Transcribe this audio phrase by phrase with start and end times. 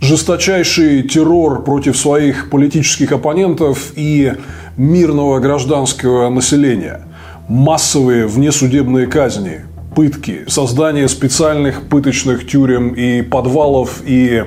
[0.00, 4.34] Жесточайший террор против своих политических оппонентов и
[4.76, 7.00] мирного гражданского населения.
[7.48, 9.62] Массовые внесудебные казни,
[9.96, 14.44] пытки, создание специальных пыточных тюрем и подвалов и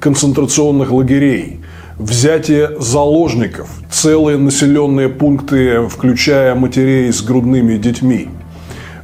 [0.00, 1.60] концентрационных лагерей,
[1.98, 8.28] взятие заложников, целые населенные пункты, включая матерей с грудными детьми–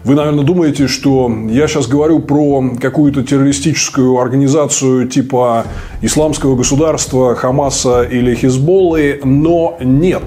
[0.02, 5.66] вы, наверное, думаете, что я сейчас говорю про какую-то террористическую организацию типа
[6.00, 10.22] Исламского государства, Хамаса или Хизболлы, но нет.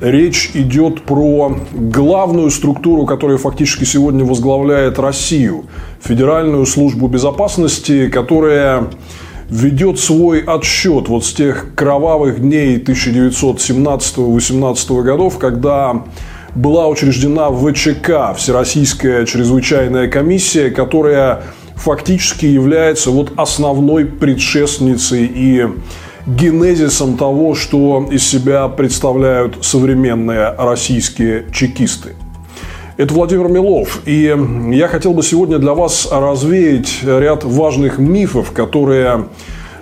[0.00, 5.66] Речь идет про главную структуру, которая фактически сегодня возглавляет Россию.
[6.02, 8.88] Федеральную службу безопасности, которая
[9.48, 16.04] ведет свой отсчет вот с тех кровавых дней 1917-18 годов, когда
[16.58, 21.42] была учреждена ВЧК, Всероссийская чрезвычайная комиссия, которая
[21.76, 25.68] фактически является вот основной предшественницей и
[26.26, 32.16] генезисом того, что из себя представляют современные российские чекисты.
[32.96, 34.00] Это Владимир Милов.
[34.04, 34.36] И
[34.72, 39.26] я хотел бы сегодня для вас развеять ряд важных мифов, которые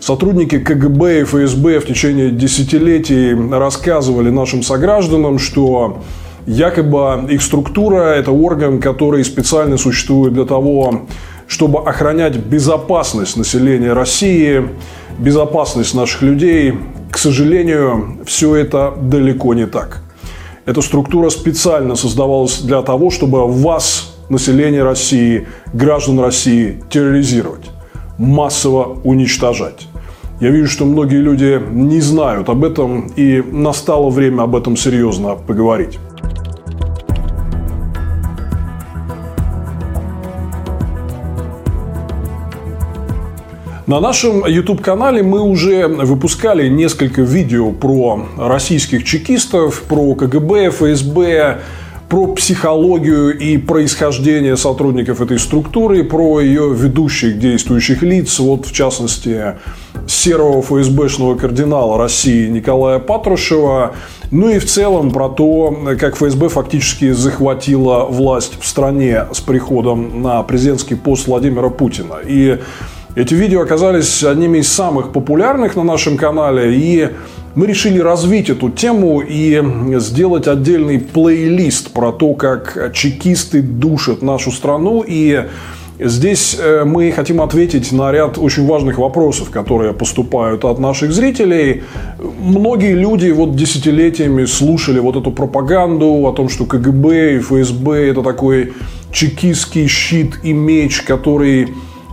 [0.00, 6.02] сотрудники КГБ и ФСБ в течение десятилетий рассказывали нашим согражданам, что
[6.46, 11.06] Якобы их структура– это орган, который специально существует для того,
[11.48, 14.68] чтобы охранять безопасность населения России,
[15.18, 16.74] безопасность наших людей.
[17.10, 20.02] К сожалению, все это далеко не так.
[20.66, 27.70] Эта структура специально создавалась для того, чтобы вас, население России, граждан России, терроризировать,
[28.18, 29.88] массово уничтожать.
[30.40, 35.34] Я вижу, что многие люди не знают об этом, и настало время об этом серьезно
[35.34, 35.98] поговорить.
[43.86, 51.60] На нашем YouTube-канале мы уже выпускали несколько видео про российских чекистов, про КГБ, ФСБ,
[52.08, 59.54] про психологию и происхождение сотрудников этой структуры, про ее ведущих действующих лиц, вот в частности
[60.08, 63.94] серого ФСБшного кардинала России Николая Патрушева,
[64.32, 70.22] ну и в целом про то, как ФСБ фактически захватила власть в стране с приходом
[70.22, 72.16] на президентский пост Владимира Путина.
[72.26, 72.58] И
[73.16, 77.08] эти видео оказались одними из самых популярных на нашем канале, и
[77.54, 79.62] мы решили развить эту тему и
[79.98, 85.02] сделать отдельный плейлист про то, как чекисты душат нашу страну.
[85.06, 85.46] И
[85.98, 91.84] здесь э, мы хотим ответить на ряд очень важных вопросов, которые поступают от наших зрителей.
[92.38, 98.22] Многие люди вот десятилетиями слушали вот эту пропаганду о том, что КГБ и ФСБ это
[98.22, 98.74] такой
[99.10, 101.68] чекистский щит и меч, который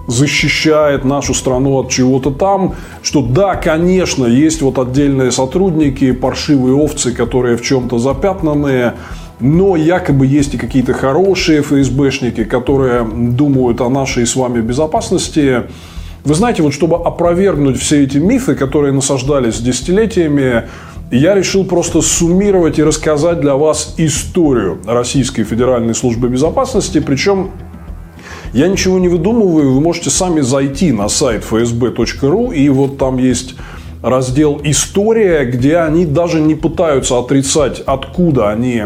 [0.08, 7.12] защищает нашу страну от чего-то там, что да, конечно, есть вот отдельные сотрудники, паршивые овцы,
[7.12, 8.96] которые в чем-то запятнанные,
[9.40, 15.64] но якобы есть и какие-то хорошие ФСБшники, которые думают о нашей с вами безопасности.
[16.24, 20.64] Вы знаете, вот чтобы опровергнуть все эти мифы, которые насаждались десятилетиями,
[21.12, 27.52] я решил просто суммировать и рассказать для вас историю Российской Федеральной службы безопасности, причем
[28.54, 33.56] я ничего не выдумываю, вы можете сами зайти на сайт fsb.ru, и вот там есть
[34.04, 38.84] раздел «История», где они даже не пытаются отрицать, откуда они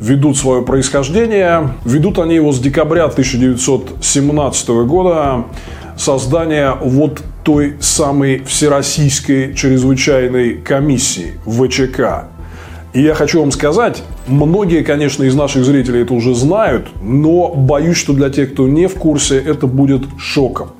[0.00, 1.74] ведут свое происхождение.
[1.84, 5.44] Ведут они его с декабря 1917 года,
[5.96, 12.28] создания вот той самой Всероссийской чрезвычайной комиссии ВЧК.
[12.92, 17.96] И я хочу вам сказать, многие, конечно, из наших зрителей это уже знают, но боюсь,
[17.96, 20.70] что для тех, кто не в курсе, это будет шоком.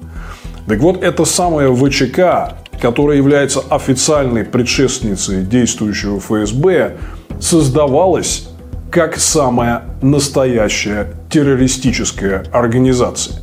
[0.66, 6.96] Так вот, это самая ВЧК, которая является официальной предшественницей действующего ФСБ,
[7.40, 8.48] создавалась
[8.90, 13.40] как самая настоящая террористическая организация,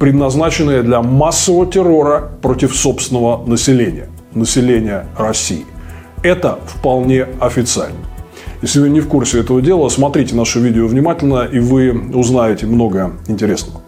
[0.00, 5.66] предназначенная для массового террора против собственного населения, населения России.
[6.22, 8.05] Это вполне официально.
[8.62, 13.12] Если вы не в курсе этого дела, смотрите наше видео внимательно, и вы узнаете много
[13.28, 13.82] интересного.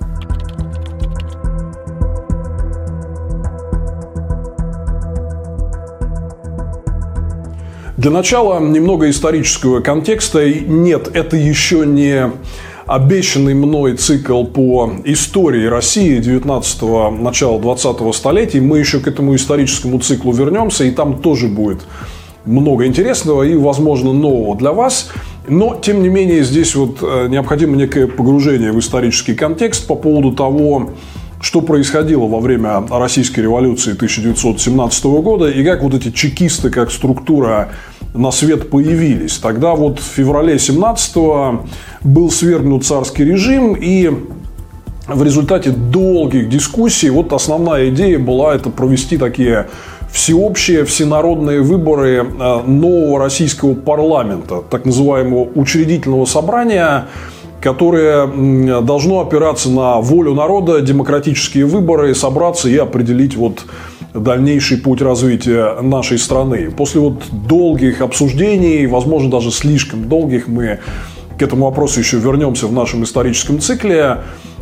[7.97, 10.49] Для начала немного исторического контекста.
[10.49, 12.31] Нет, это еще не
[12.87, 18.61] обещанный мной цикл по истории России 19-го, начала 20-го столетия.
[18.61, 21.81] Мы еще к этому историческому циклу вернемся, и там тоже будет
[22.49, 25.11] много интересного и, возможно, нового для вас.
[25.47, 30.33] Но, тем не менее, здесь вот э, необходимо некое погружение в исторический контекст по поводу
[30.33, 30.91] того,
[31.41, 37.71] что происходило во время российской революции 1917 года и как вот эти чекисты, как структура
[38.15, 39.39] на свет появились.
[39.39, 41.67] Тогда вот в феврале 17-го
[42.03, 44.11] был свергнут царский режим и
[45.07, 49.69] в результате долгих дискуссий вот основная идея была это провести такие
[50.11, 57.07] всеобщие всенародные выборы э, нового российского парламента, так называемого учредительного собрания,
[57.61, 58.27] которое
[58.83, 63.65] должно опираться на волю народа, демократические выборы, собраться и определить вот
[64.15, 66.71] дальнейший путь развития нашей страны.
[66.71, 70.79] После вот долгих обсуждений, возможно, даже слишком долгих, мы
[71.39, 74.19] к этому вопросу еще вернемся в нашем историческом цикле,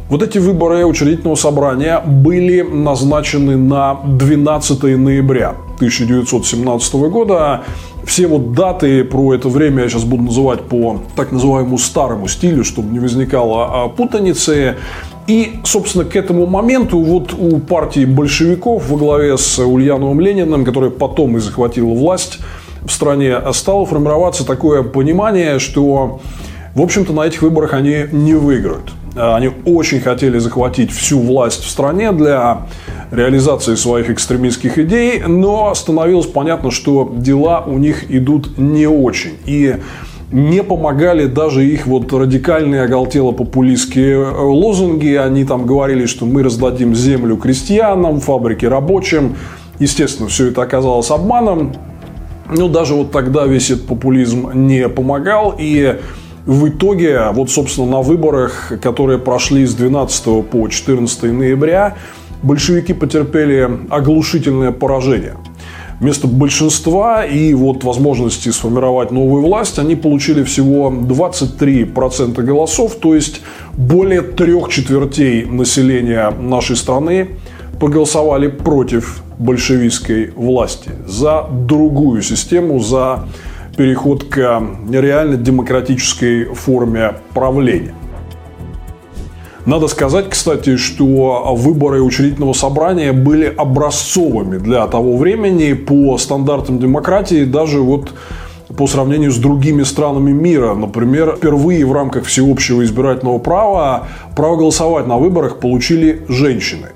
[0.08, 7.64] вот эти выборы учредительного собрания были назначены на 12 ноября 1917 года.
[8.04, 12.62] Все вот даты про это время я сейчас буду называть по так называемому старому стилю,
[12.62, 14.76] чтобы не возникало а, путаницы.
[15.26, 20.90] И, собственно, к этому моменту вот у партии большевиков во главе с Ульяновым Лениным, которая
[20.90, 22.38] потом и захватила власть
[22.80, 26.20] в стране, стало формироваться такое понимание, что,
[26.76, 28.92] в общем-то, на этих выборах они не выиграют.
[29.16, 32.66] Они очень хотели захватить всю власть в стране для
[33.10, 39.34] реализации своих экстремистских идей, но становилось понятно, что дела у них идут не очень.
[39.46, 39.76] И
[40.32, 45.14] не помогали даже их вот радикальные оголтело-популистские э, лозунги.
[45.14, 49.36] Они там говорили, что мы раздадим землю крестьянам, фабрики рабочим.
[49.78, 51.74] Естественно, все это оказалось обманом.
[52.50, 55.54] Но даже вот тогда весь этот популизм не помогал.
[55.58, 55.96] И
[56.46, 61.96] в итоге, вот, собственно, на выборах, которые прошли с 12 по 14 ноября,
[62.42, 65.34] большевики потерпели оглушительное поражение–
[66.00, 73.40] вместо большинства и вот возможности сформировать новую власть, они получили всего 23% голосов, то есть
[73.76, 77.28] более трех четвертей населения нашей страны
[77.80, 83.26] проголосовали против большевистской власти, за другую систему, за
[83.76, 87.94] переход к реально демократической форме правления.
[89.66, 97.44] Надо сказать, кстати, что выборы учредительного собрания были образцовыми для того времени по стандартам демократии,
[97.44, 98.12] даже вот
[98.76, 100.74] по сравнению с другими странами мира.
[100.74, 104.06] Например, впервые в рамках всеобщего избирательного права
[104.36, 106.88] право голосовать на выборах получили женщины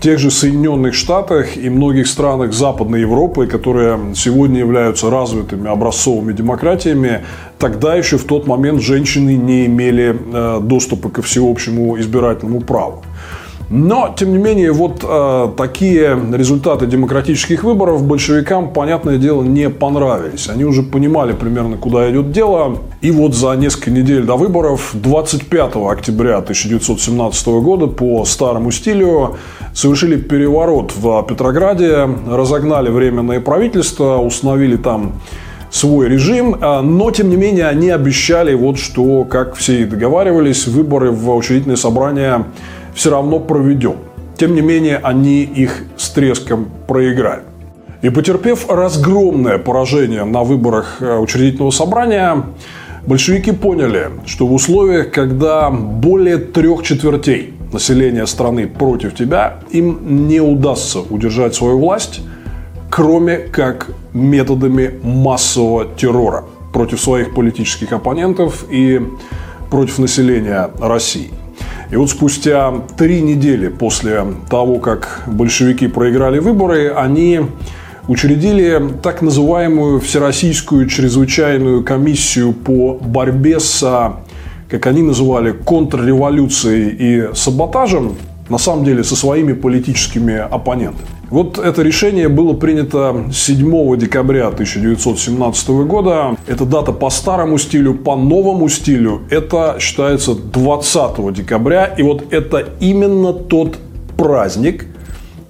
[0.00, 6.32] в тех же Соединенных Штатах и многих странах Западной Европы, которые сегодня являются развитыми образцовыми
[6.32, 7.20] демократиями,
[7.58, 13.02] тогда еще в тот момент женщины не имели э, доступа ко всеобщему избирательному праву.
[13.70, 20.48] Но, тем не менее, вот э, такие результаты демократических выборов большевикам, понятное дело, не понравились.
[20.48, 22.78] Они уже понимали примерно, куда идет дело.
[23.00, 29.36] И вот за несколько недель до выборов, 25 октября 1917 года, по старому стилю,
[29.72, 35.12] совершили переворот в Петрограде, разогнали временное правительство, установили там
[35.70, 40.66] свой режим, а, но, тем не менее, они обещали, вот что, как все и договаривались,
[40.66, 42.46] выборы в учредительное собрание
[42.94, 43.96] все равно проведем.
[44.36, 47.42] Тем не менее, они их с треском проиграли.
[48.02, 52.44] И потерпев разгромное поражение на выборах э, учредительного собрания,
[53.06, 60.40] большевики поняли, что в условиях, когда более трех четвертей населения страны против тебя, им не
[60.40, 62.20] удастся удержать свою власть,
[62.88, 69.00] кроме как методами массового террора против своих политических оппонентов и
[69.70, 71.30] против населения России.
[71.90, 77.40] И вот спустя три недели после того, как большевики проиграли выборы, они
[78.06, 84.14] учредили так называемую Всероссийскую чрезвычайную комиссию по борьбе с,
[84.68, 88.14] как они называли, контрреволюцией и саботажем,
[88.48, 91.08] на самом деле со своими политическими оппонентами.
[91.30, 96.36] Вот это решение было принято 7 декабря 1917 года.
[96.48, 99.22] Это дата по старому стилю, по новому стилю.
[99.30, 101.84] Это считается 20 декабря.
[101.86, 103.78] И вот это именно тот
[104.16, 104.86] праздник,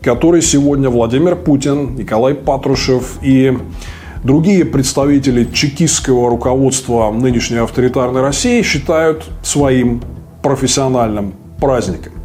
[0.02, 3.56] который сегодня Владимир Путин, Николай Патрушев и
[4.22, 10.02] другие представители чекистского руководства нынешней авторитарной России считают своим
[10.42, 12.19] профессиональным праздником.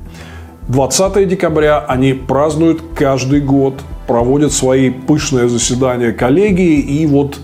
[0.68, 3.76] 20 декабря они празднуют каждый год,
[4.08, 6.80] проводят свои пышные заседания коллегии.
[6.80, 7.40] И вот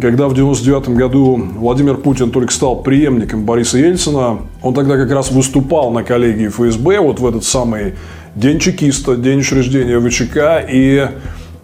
[0.00, 5.30] когда в 99 году Владимир Путин только стал преемником Бориса Ельцина, он тогда как раз
[5.30, 7.94] выступал на коллегии ФСБ вот в этот самый
[8.34, 11.08] день чекиста, день учреждения ВЧК и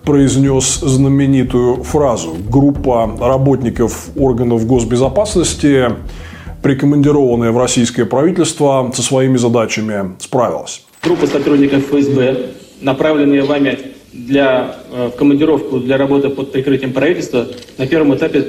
[0.04, 2.36] произнес знаменитую фразу.
[2.50, 5.90] Группа работников органов госбезопасности
[6.62, 10.84] прикомандированное в российское правительство со своими задачами справилась.
[11.02, 12.50] Группа сотрудников ФСБ,
[12.80, 13.78] направленные вами
[14.12, 17.46] для, э, в командировку для работы под прикрытием правительства,
[17.78, 18.44] на первом этапе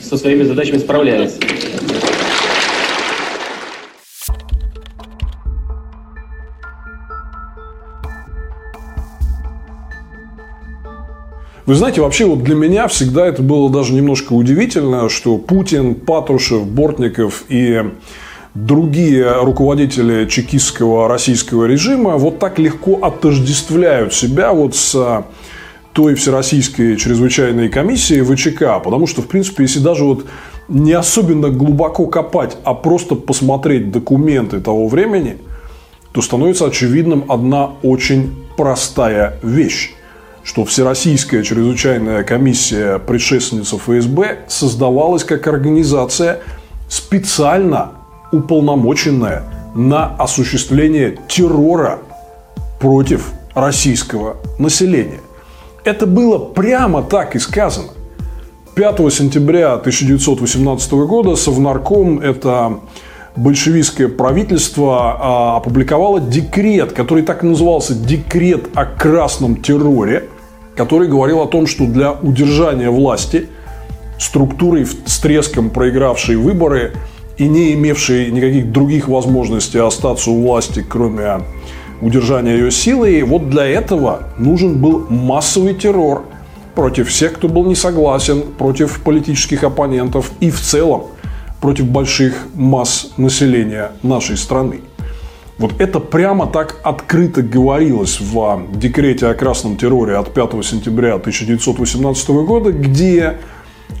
[0.00, 1.38] со своими задачами справляется.
[11.68, 16.66] Вы знаете, вообще вот для меня всегда это было даже немножко удивительно, что Путин, Патрушев,
[16.66, 17.82] Бортников и
[18.54, 25.26] другие руководители чекистского российского режима вот так легко отождествляют себя вот с
[25.92, 28.82] той Всероссийской чрезвычайной комиссией ВЧК.
[28.82, 30.24] Потому что, в принципе, если даже вот
[30.68, 35.36] не особенно глубоко копать, а просто посмотреть документы того времени,
[36.12, 39.92] то становится очевидным одна очень простая вещь
[40.48, 46.40] что Всероссийская чрезвычайная комиссия предшественница ФСБ создавалась как организация
[46.88, 47.90] специально
[48.32, 49.42] уполномоченная
[49.74, 51.98] на осуществление террора
[52.80, 55.20] против российского населения.
[55.84, 57.88] Это было прямо так и сказано.
[58.74, 62.80] 5 сентября 1918 года Совнарком, это
[63.36, 70.24] большевистское правительство, а, опубликовало декрет, который так и назывался «Декрет о красном терроре»,
[70.78, 73.48] который говорил о том, что для удержания власти
[74.16, 76.92] структурой с треском проигравшей выборы
[77.36, 81.40] и не имевшей никаких других возможностей остаться у власти, кроме
[82.00, 86.26] удержания ее силой, вот для этого нужен был массовый террор
[86.76, 91.06] против всех, кто был не согласен, против политических оппонентов и в целом
[91.60, 94.82] против больших масс населения нашей страны.
[95.58, 102.28] Вот это прямо так открыто говорилось в декрете о красном терроре от 5 сентября 1918
[102.28, 103.38] года, где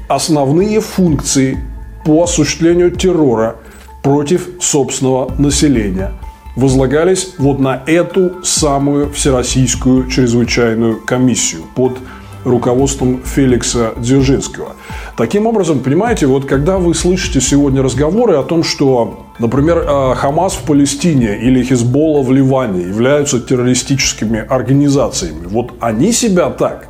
[0.06, 1.58] основные функции
[2.04, 3.56] по осуществлению террора
[4.04, 6.12] против собственного населения
[6.54, 11.98] возлагались вот на эту самую Всероссийскую чрезвычайную комиссию под
[12.44, 14.76] руководством Феликса Дзержинского.
[15.16, 20.54] Таким образом, понимаете, вот когда вы слышите сегодня разговоры о том, что, например, э, Хамас
[20.54, 26.88] в Палестине или Хизболла в Ливане являются террористическими организациями, вот они себя так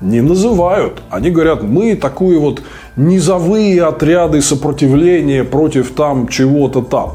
[0.00, 1.02] не называют.
[1.10, 2.62] Они говорят, мы такие вот
[2.96, 7.14] низовые отряды сопротивления против там чего-то там.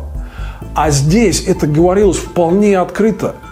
[0.73, 3.35] А здесь это говорилось вполне открыто–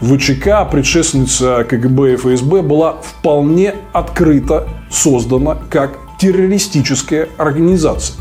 [0.00, 8.16] ВЧК, предшественница КГБ и ФСБ, была вполне открыто создана как террористическая организация.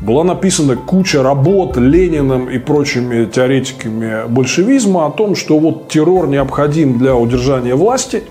[0.00, 6.98] Была написана куча работ Лениным и прочими теоретиками большевизма о том, что вот террор необходим
[6.98, 8.24] для удержания власти.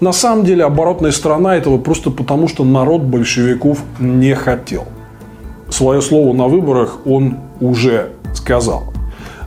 [0.00, 4.84] На самом деле оборотная сторона этого просто потому, что народ большевиков не хотел.
[5.70, 8.92] Свое слово на выборах он уже сказал.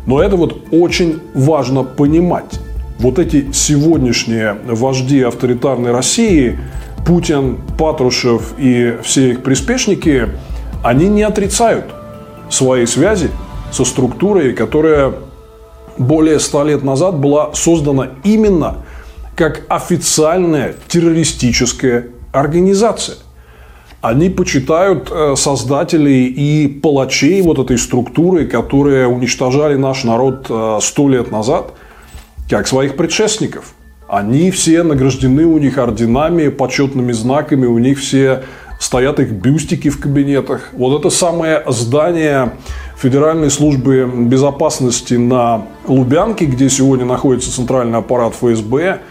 [0.08, 2.60] Но это вот очень важно понимать.
[2.98, 6.58] Вот эти сегодняшние вожди авторитарной России,
[7.06, 10.30] Путин, Патрушев и все их приспешники,
[10.84, 11.86] они не отрицают
[12.50, 13.30] своей связи
[13.72, 15.14] со структурой, которая
[15.98, 18.78] более ста лет назад была создана именно
[19.36, 23.18] как официальная террористическая организация
[24.02, 31.10] они почитают э, создателей и палачей вот этой структуры, которые уничтожали наш народ э, сто
[31.10, 31.74] лет назад,
[32.50, 33.74] как своих предшественников.
[34.08, 38.44] Они все награждены у них орденами, почетными знаками, у них все
[38.80, 40.70] стоят их бюстики в кабинетах.
[40.74, 42.54] Вот это самое здание
[42.96, 49.02] Федеральной службы безопасности на Лубянке, где сегодня находится центральный аппарат ФСБ–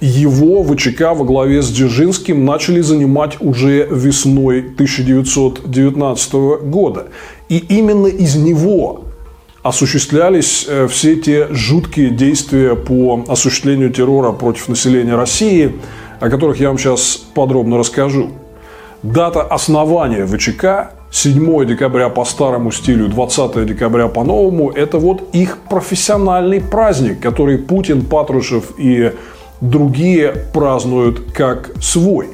[0.00, 6.32] его ВЧК во главе с Дзержинским начали занимать уже весной 1919
[6.64, 7.06] года.
[7.48, 9.04] И именно из него
[9.62, 15.72] осуществлялись э, все те жуткие действия по осуществлению террора против населения России,
[16.20, 18.30] о которых я вам сейчас подробно расскажу.
[19.02, 25.58] Дата основания ВЧК 7 декабря по старому стилю, 20 декабря по новому, это вот их
[25.70, 29.12] профессиональный праздник, который Путин, Патрушев и
[29.60, 32.28] другие празднуют как свой.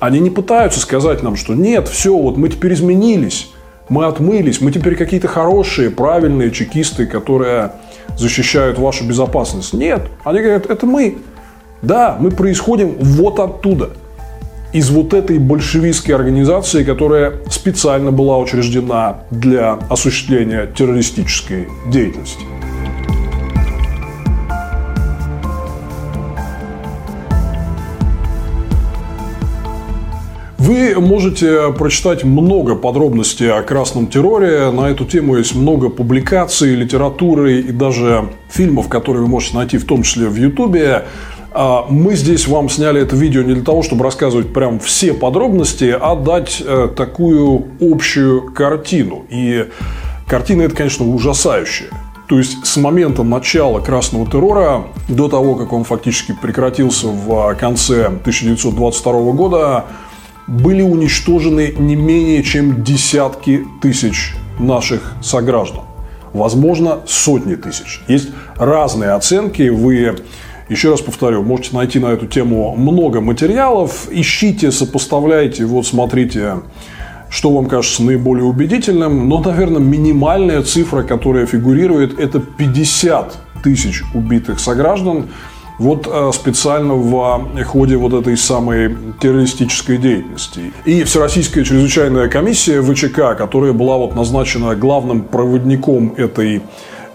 [0.00, 3.50] Они не пытаются сказать нам, что нет, все, вот мы теперь изменились,
[3.88, 7.72] мы отмылись, мы теперь какие-то хорошие, правильные чекисты, которые
[8.18, 9.72] защищают вашу безопасность.
[9.72, 11.18] Нет, они говорят, это мы.
[11.82, 13.90] Да, мы происходим вот оттуда.
[14.72, 22.44] Из вот этой большевистской организации, которая специально была учреждена для осуществления террористической деятельности.
[30.72, 34.70] Вы можете прочитать много подробностей о красном терроре.
[34.70, 39.84] На эту тему есть много публикаций, литературы и даже фильмов, которые вы можете найти в
[39.84, 41.04] том числе в Ютубе.
[41.52, 45.94] А мы здесь вам сняли это видео не для того, чтобы рассказывать прям все подробности,
[46.00, 49.26] а дать э, такую общую картину.
[49.28, 49.68] И
[50.26, 51.90] картина это, конечно, ужасающая.
[52.28, 58.06] То есть с момента начала красного террора до того, как он фактически прекратился в конце
[58.06, 59.84] 1922 года,
[60.46, 65.82] были уничтожены не менее чем десятки тысяч наших сограждан.
[66.32, 68.00] Возможно, сотни тысяч.
[68.08, 69.68] Есть разные оценки.
[69.68, 70.16] Вы
[70.68, 74.08] еще раз повторю, можете найти на эту тему много материалов.
[74.10, 76.60] Ищите, сопоставляйте, вот смотрите,
[77.28, 79.28] что вам кажется наиболее убедительным.
[79.28, 85.28] Но, наверное, минимальная цифра, которая фигурирует, это 50 тысяч убитых сограждан.
[85.82, 90.72] Вот э, специально в ходе вот этой самой террористической деятельности.
[90.84, 96.62] И Всероссийская чрезвычайная комиссия ВЧК, которая была вот назначена главным проводником этой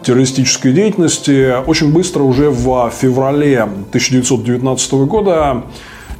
[0.03, 1.63] террористической деятельности.
[1.65, 5.63] Очень быстро, уже в феврале 1919 года,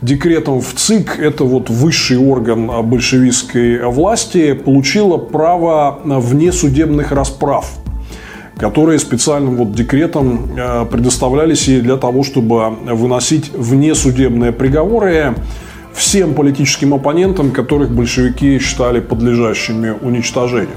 [0.02, 7.70] декретом в ЦИК, это вот высший орган большевистской власти, получила право внесудебных расправ
[8.58, 15.36] которые специальным вот декретом э, предоставлялись ей для того, чтобы выносить внесудебные приговоры
[15.94, 20.76] всем политическим оппонентам, которых большевики считали подлежащими уничтожению.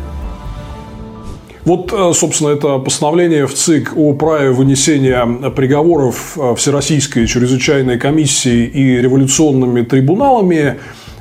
[1.64, 8.66] Вот, э, собственно, это постановление в ЦИК о праве вынесения приговоров э, Всероссийской чрезвычайной комиссии
[8.66, 10.76] и революционными трибуналами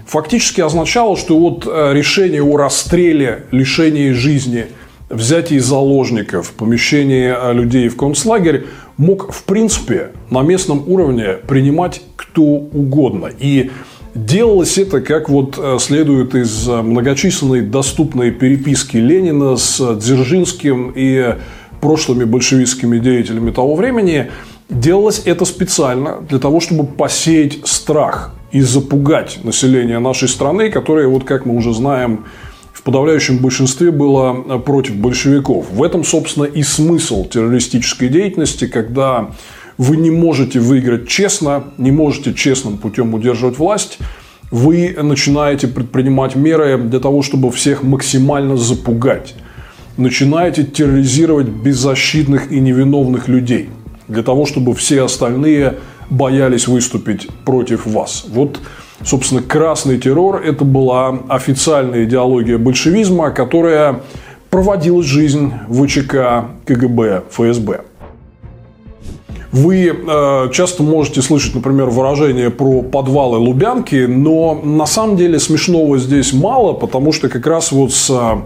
[0.05, 4.65] фактически означало, что вот решение о расстреле, лишении жизни,
[5.09, 8.65] взятии заложников, помещении людей в концлагерь
[8.97, 13.29] мог, в принципе, на местном уровне принимать кто угодно.
[13.39, 13.71] И
[14.15, 21.35] Делалось это, как вот э, следует из э, многочисленной доступной переписки Ленина с Дзержинским и
[21.79, 24.31] прошлыми большевистскими деятелями того времени,
[24.67, 31.23] делалось это специально для того, чтобы посеять страх и запугать население нашей страны, которое, вот
[31.23, 32.25] как мы уже знаем,
[32.79, 35.69] в подавляющем большинстве было э, против большевиков.
[35.69, 39.31] В этом, собственно, и смысл террористической деятельности, когда
[39.77, 43.97] вы не можете выиграть честно, не можете честным путем удерживать власть,
[44.49, 49.35] вы начинаете предпринимать меры для того, чтобы всех максимально запугать.
[49.97, 53.67] Начинаете терроризировать беззащитных и невиновных людей.
[54.07, 58.25] Для того, чтобы все остальные боялись выступить против вас.
[58.29, 58.61] Вот,
[59.03, 64.01] собственно, красный террор– это была официальная идеология большевизма, которая
[64.49, 67.81] проводила жизнь ВЧК, КГБ, ФСБ.
[69.51, 75.97] Вы э, часто можете слышать, например, выражение про подвалы Лубянки, но на самом деле смешного
[75.97, 78.41] здесь мало, потому что как раз вот с э,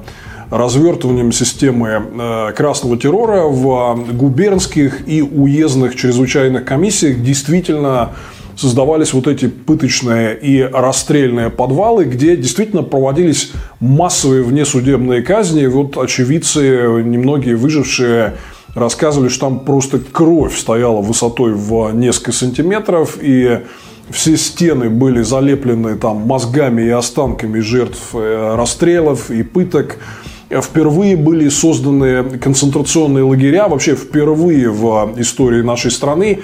[0.49, 8.11] развертыванием системы э, красного террора в губернских и уездных чрезвычайных комиссиях действительно
[8.55, 15.65] создавались вот эти пыточные и расстрельные подвалы, где действительно проводились массовые внесудебные казни.
[15.65, 18.33] Вот очевидцы, немногие выжившие
[18.75, 23.61] рассказывали, что там просто кровь стояла высотой в несколько сантиметров, и
[24.09, 29.97] все стены были залеплены там мозгами и останками жертв э, расстрелов и пыток.
[30.49, 36.41] Впервые были созданы концентрационные лагеря, вообще впервые в истории нашей страны.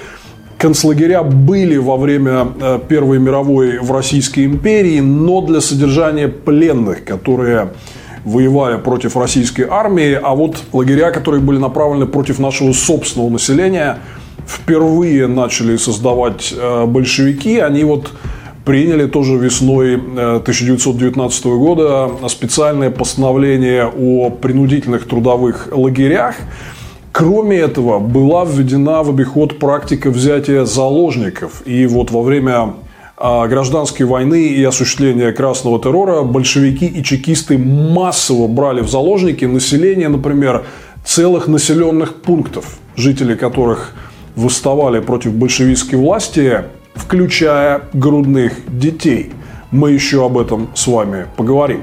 [0.60, 7.70] Концлагеря были во время э, Первой мировой в Российской империи, но для содержания пленных, которые
[8.26, 14.00] воевали против российской армии, а вот лагеря, которые были направлены против нашего собственного населения,
[14.46, 17.60] впервые начали создавать э, большевики.
[17.60, 18.12] Они вот
[18.66, 26.36] приняли тоже весной 1919 э, года специальное постановление о принудительных трудовых лагерях.
[27.20, 31.64] Кроме этого, была введена в обиход практика взятия заложников.
[31.66, 32.76] И вот во время
[33.18, 40.08] а, гражданской войны и осуществления красного террора большевики и чекисты массово брали в заложники население,
[40.08, 40.64] например,
[41.04, 43.96] целых населенных пунктов, жители которых
[44.38, 46.64] восставали против большевистской власти,
[46.96, 49.34] включая грудных детей.
[49.72, 51.82] Мы еще об этом с вами поговорим.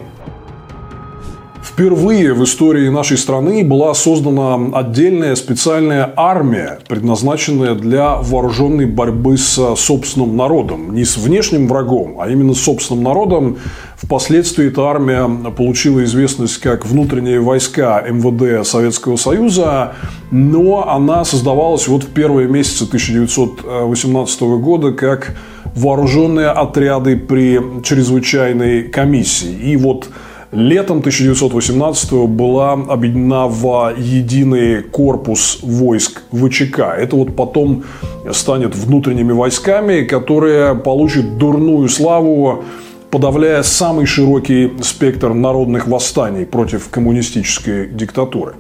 [1.77, 9.77] Впервые в истории нашей страны была создана отдельная специальная армия, предназначенная для вооруженной борьбы с
[9.77, 10.95] собственным народом.
[10.95, 13.59] Не с внешним врагом, а именно с собственным народом.
[13.97, 19.93] Впоследствии эта армия получила известность как внутренние войска МВД Советского Союза,
[20.31, 25.37] но она создавалась вот в первые месяцы 1918 года как
[25.75, 29.53] вооруженные отряды при чрезвычайной комиссии.
[29.53, 30.09] И вот
[30.53, 36.95] летом 1918 была объединена в единый корпус войск ВЧК.
[36.99, 37.85] Это вот потом
[38.33, 42.65] станет внутренними войсками, которые получат дурную славу
[43.11, 48.57] подавляя самый широкий спектр народных восстаний против коммунистической диктатуры.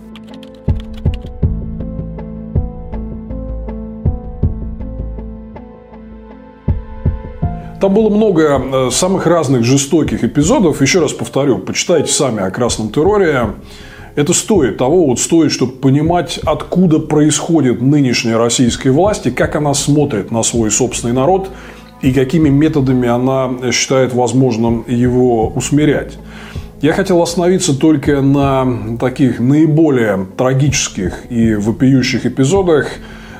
[7.81, 10.81] Там было много э, самых разных жестоких эпизодов.
[10.81, 13.51] Еще раз повторю, почитайте сами о Красном терроре.
[14.15, 19.75] Это стоит того, вот стоит, чтобы понимать, откуда происходит нынешняя российская власть и как она
[19.75, 21.51] смотрит на свой собственный народ
[22.01, 26.15] и какими методами она считает возможным его усмирять.
[26.81, 32.89] Я хотел остановиться только на таких наиболее трагических и вопиющих эпизодах.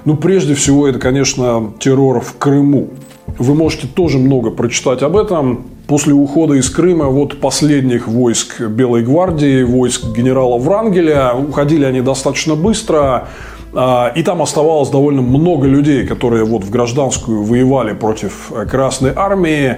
[0.05, 2.91] Ну, прежде всего, это, конечно, террор в Крыму.
[3.39, 5.67] Вы можете тоже много прочитать об этом.
[5.87, 12.55] После ухода из Крыма вот последних войск Белой гвардии, войск генерала Врангеля, уходили они достаточно
[12.55, 13.29] быстро.
[13.75, 19.13] А, и там оставалось довольно много людей, которые вот в гражданскую воевали против э, Красной
[19.15, 19.77] Армии.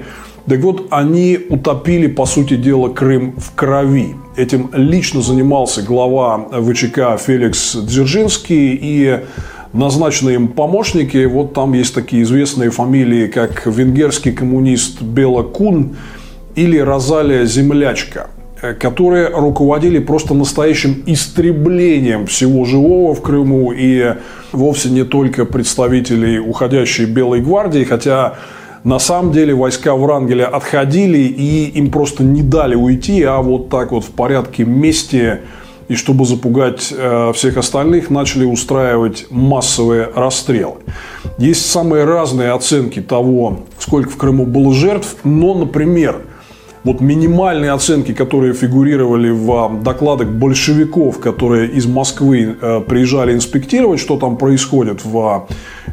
[0.49, 4.15] Так вот, они утопили, по сути дела, Крым в крови.
[4.37, 9.21] Этим лично занимался глава ВЧК Феликс Дзержинский и
[9.73, 11.25] назначенные им помощники.
[11.27, 15.97] Вот там есть такие известные фамилии, как венгерский коммунист Бела Кун
[16.55, 18.29] или Розалия Землячка,
[18.63, 24.15] э, которые руководили просто настоящим истреблением всего живого в Крыму и
[24.53, 28.35] вовсе не только представителей уходящей Белой гвардии, хотя
[28.85, 33.93] на самом деле войска Врангеля отходили и им просто не дали уйти, а вот так
[33.93, 35.41] вот в порядке мести
[35.89, 40.77] и чтобы запугать э, всех остальных, начали устраивать массовые расстрелы.
[41.39, 46.23] Есть самые разные оценки того, сколько в Крыму было жертв, но, например,
[46.85, 54.19] вот минимальные оценки, которые фигурировали в докладах большевиков, которые из Москвы э, приезжали инспектировать, что
[54.19, 55.49] там происходит в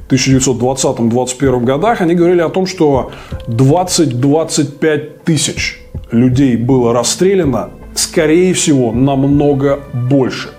[0.10, 3.12] 1920-1921 годах, они говорили о том, что
[3.47, 5.81] 20-25 тысяч
[6.12, 10.49] людей было расстреляно скорее всего, намного больше.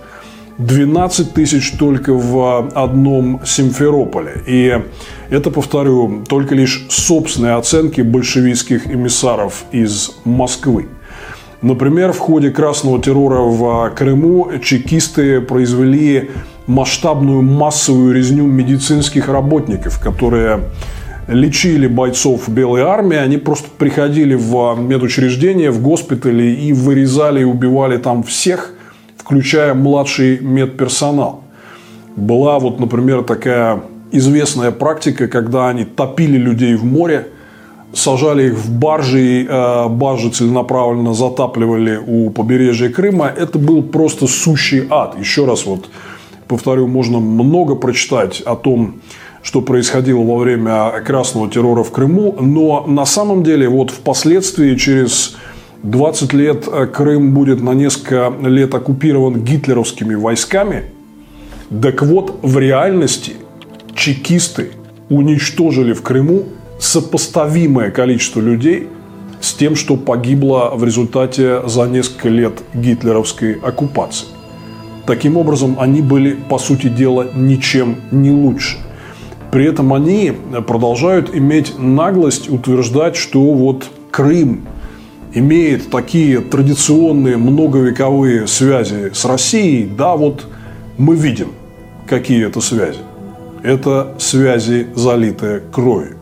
[0.59, 4.43] 12 тысяч только в одном Симферополе.
[4.47, 4.81] И
[5.29, 10.89] это, повторю, только лишь собственные оценки большевистских эмиссаров из Москвы.
[11.63, 16.31] Например, в ходе красного террора в Крыму чекисты произвели
[16.67, 20.61] масштабную массовую резню медицинских работников, которые
[21.29, 27.97] лечили бойцов Белой армии, они просто приходили в медучреждения, в госпитали и вырезали и убивали
[27.97, 28.75] там всех,
[29.17, 31.43] включая младший медперсонал.
[32.15, 37.29] Была вот, например, такая известная практика, когда они топили людей в море,
[37.93, 43.27] сажали их в баржи, и э, баржи целенаправленно затапливали у побережья Крыма.
[43.27, 45.19] Это был просто сущий ад.
[45.19, 45.89] Еще раз вот
[46.47, 48.97] повторю, можно много прочитать о том,
[49.47, 55.37] что происходило во время красного террора в Крыму, но на самом деле вот впоследствии через
[55.85, 60.87] 20 лет Крым будет на несколько лет оккупирован гитлеровскими войсками.
[61.81, 63.35] Так вот, в реальности
[63.95, 64.73] чекисты
[65.11, 66.47] уничтожили в Крыму
[66.81, 68.89] сопоставимое количество людей
[69.41, 74.27] с тем, что погибло в результате за несколько лет гитлеровской оккупации.
[75.07, 78.79] Таким образом, они были, по сути дела, ничем не лучше.
[79.57, 80.35] При этом они
[80.67, 84.67] продолжают иметь наглость утверждать, что вот Крым
[85.33, 89.87] имеет такие традиционные многовековые связи с Россией.
[89.87, 90.47] Да, вот
[90.99, 91.53] мы видим,
[92.07, 92.99] какие это связи.
[93.63, 96.17] Это связи, залитые кровью.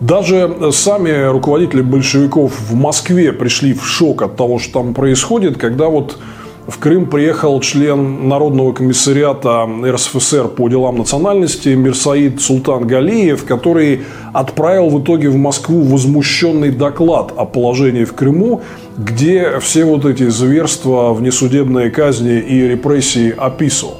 [0.00, 5.86] Даже сами руководители большевиков в Москве пришли в шок от того, что там происходит, когда
[5.86, 6.18] вот
[6.66, 14.02] в Крым приехал член Народного комиссариата РСФСР по делам национальности Мирсаид Султан Галиев, который
[14.32, 18.62] отправил в итоге в Москву возмущенный доклад о положении в Крыму,
[18.98, 23.98] где все вот эти зверства, внесудебные казни и репрессии описывал.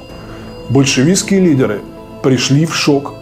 [0.69, 1.79] Большевистские лидеры
[2.21, 3.13] пришли в шок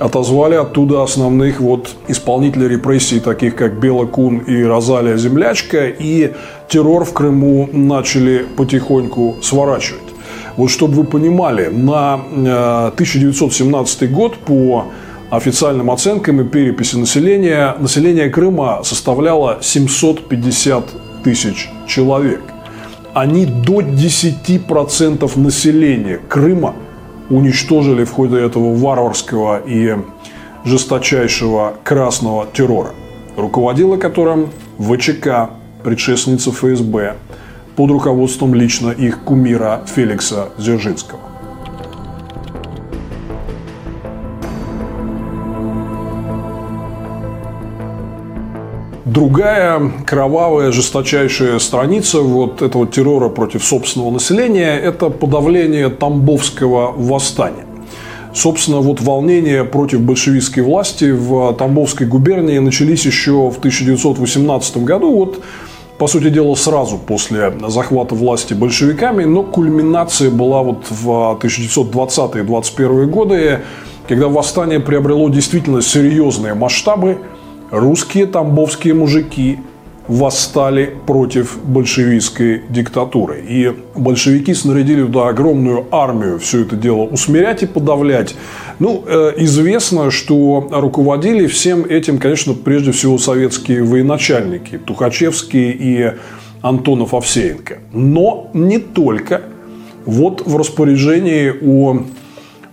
[0.00, 6.32] отозвали оттуда основных вот исполнителей репрессий, таких как Бела Кун и Розалия Землячка, и
[6.68, 10.00] террор в Крыму начали потихоньку сворачивать.
[10.56, 14.86] Вот чтобы вы понимали, на 1917 э, год по
[15.30, 20.84] официальным оценкам и переписи населения, население Крыма составляло 750
[21.22, 22.40] тысяч человек.
[23.12, 26.74] Они до 10% населения Крыма–
[27.30, 29.96] уничтожили в ходе этого варварского и
[30.64, 32.90] жесточайшего красного террора,
[33.36, 35.50] руководила которым ВЧК,
[35.82, 37.16] предшественница ФСБ,
[37.76, 41.29] под руководством лично их кумира Феликса Дзержинского.
[49.10, 57.66] Другая кровавая, жесточайшая страница вот этого террора против собственного населения– это подавление Тамбовского восстания.
[58.32, 65.12] Собственно, вот волнения против большевистской власти в Тамбовской губернии начались еще в 1918 году.
[65.12, 65.42] Вот
[65.98, 73.62] по сути дела, сразу после захвата власти большевиками, но кульминация была вот в 1920-21 годы,
[74.06, 77.18] когда восстание приобрело действительно серьезные масштабы–
[77.70, 79.58] русские тамбовские мужики
[80.08, 83.44] восстали против большевистской диктатуры.
[83.48, 88.34] И большевики снарядили туда огромную армию все это дело усмирять и подавлять.
[88.80, 96.12] Ну, э, известно, что руководили всем этим, конечно, прежде всего советские военачальники Тухачевский и
[96.60, 97.78] Антонов Овсеенко.
[97.92, 99.42] Но не только.
[100.06, 102.00] Вот в распоряжении у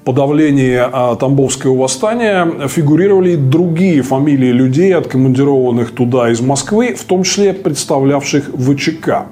[0.07, 7.23] подавлении а, Тамбовского восстания фигурировали и другие фамилии людей, откомандированных туда из Москвы, в том
[7.23, 9.25] числе представлявших ВЧК.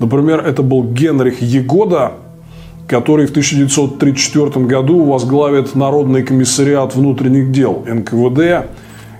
[0.00, 2.14] Например, это был Генрих Егода,
[2.88, 8.66] который в 1934 году возглавит Народный комиссариат внутренних дел НКВД,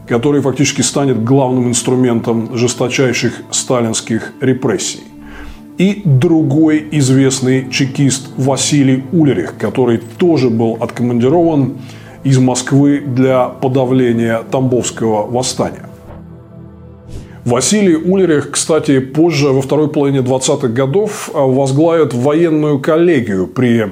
[0.08, 5.11] который фактически станет главным инструментом жесточайших сталинских репрессий
[5.82, 11.78] и другой известный чекист Василий Улерих, который тоже был откомандирован
[12.22, 15.88] из Москвы для подавления Тамбовского восстания.
[17.44, 23.90] Василий Улерих, кстати, позже, во второй половине 20-х годов, возглавит военную коллегию при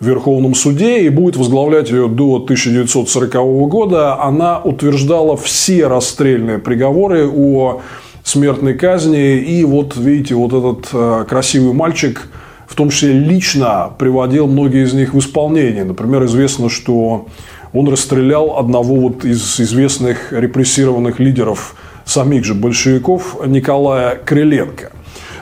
[0.00, 3.34] Верховном суде и будет возглавлять ее до 1940
[3.68, 4.22] года.
[4.22, 7.82] Она утверждала все расстрельные приговоры о
[8.26, 9.38] смертной казни.
[9.38, 12.28] И вот, видите, вот этот э, красивый мальчик,
[12.66, 15.84] в том числе лично приводил многие из них в исполнение.
[15.84, 17.28] Например, известно, что
[17.72, 24.90] он расстрелял одного вот из известных репрессированных лидеров самих же большевиков Николая Криленко.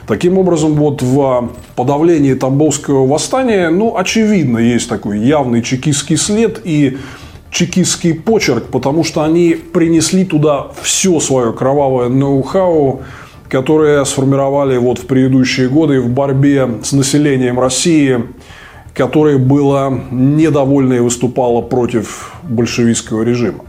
[0.05, 6.99] Таким образом, вот в подавлении Тамбовского восстания, ну, очевидно, есть такой явный чекистский след, и
[7.55, 13.03] чекистский почерк, потому что они принесли туда все свое кровавое ноу-хау,
[13.47, 18.25] которое сформировали вот в предыдущие годы в борьбе с населением России,
[18.93, 23.63] которое было недовольно и выступало против большевистского режима.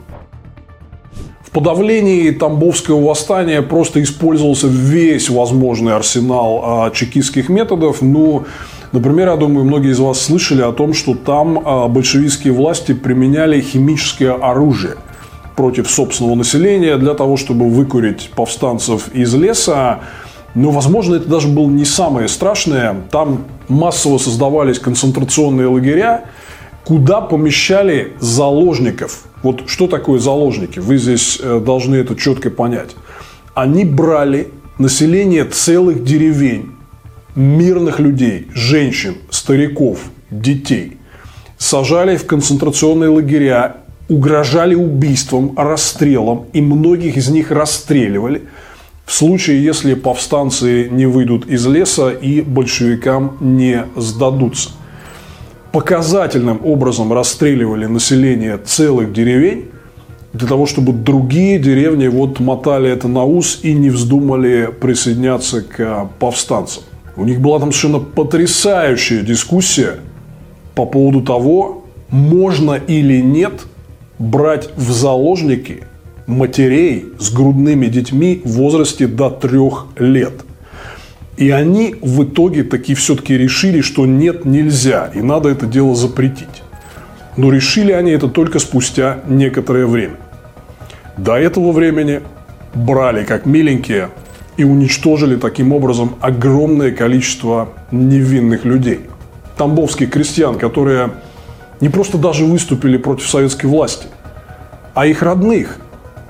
[1.44, 8.44] В подавлении Тамбовского восстания просто использовался весь возможный арсенал а, чекистских методов, но ну,
[8.96, 13.60] Например, я думаю, многие из вас слышали о том, что там а, большевистские власти применяли
[13.60, 14.94] химическое оружие
[15.54, 20.00] против собственного населения для того, чтобы выкурить повстанцев из леса.
[20.54, 22.96] Но, возможно, это даже было не самое страшное.
[23.10, 26.30] Там массово создавались концентрационные лагеря,
[26.86, 29.24] куда помещали заложников.
[29.42, 30.78] Вот что такое заложники?
[30.78, 32.96] Вы здесь э, должны это четко понять.
[33.52, 36.75] Они брали население целых деревень,
[37.36, 40.96] мирных людей, женщин, стариков, детей
[41.58, 43.76] сажали в концентрационные лагеря,
[44.08, 48.42] угрожали убийством, расстрелом, и многих из них расстреливали
[49.04, 54.70] в случае, если повстанцы не выйдут из леса и большевикам не сдадутся.
[55.72, 59.66] Показательным образом расстреливали население целых деревень,
[60.32, 66.10] для того, чтобы другие деревни вот мотали это на ус и не вздумали присоединяться к
[66.18, 66.82] повстанцам.
[67.16, 69.96] У них была там совершенно потрясающая дискуссия
[70.74, 73.62] по поводу того, можно или нет
[74.18, 75.84] брать в заложники
[76.26, 80.34] матерей с грудными детьми в возрасте до трех лет.
[81.36, 86.62] И они в итоге таки все-таки решили, что нет, нельзя, и надо это дело запретить.
[87.36, 90.16] Но решили они это только спустя некоторое время.
[91.18, 92.22] До этого времени
[92.74, 94.08] брали как миленькие
[94.56, 99.00] и уничтожили таким образом огромное количество невинных людей.
[99.56, 101.10] Тамбовских крестьян, которые
[101.80, 104.06] не просто даже выступили против советской власти,
[104.94, 105.78] а их родных,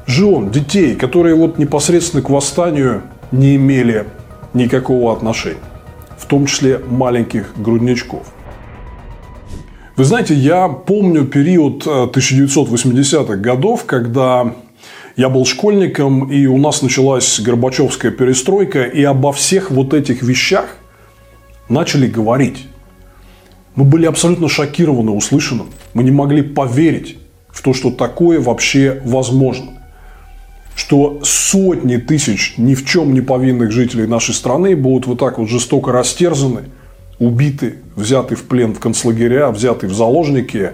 [0.07, 4.07] жен, детей, которые вот непосредственно к восстанию не имели
[4.55, 5.61] никакого отношения,
[6.19, 8.27] в том числе маленьких грудничков.
[9.97, 14.53] Вы знаете, я помню период 1980-х э, годов, когда
[15.17, 20.77] я был школьником, и у нас началась Горбачевская перестройка, и обо всех вот этих вещах
[21.69, 22.67] начали говорить.
[23.75, 25.69] Мы были абсолютно шокированы услышанным.
[25.95, 29.73] Мы не могли поверить в то, что такое вообще возможно.
[30.75, 35.49] Что сотни тысяч ни в чем не повинных жителей нашей страны будут вот так вот
[35.49, 36.65] жестоко растерзаны,
[37.19, 40.73] убиты, взяты в плен в концлагеря, взяты в заложники.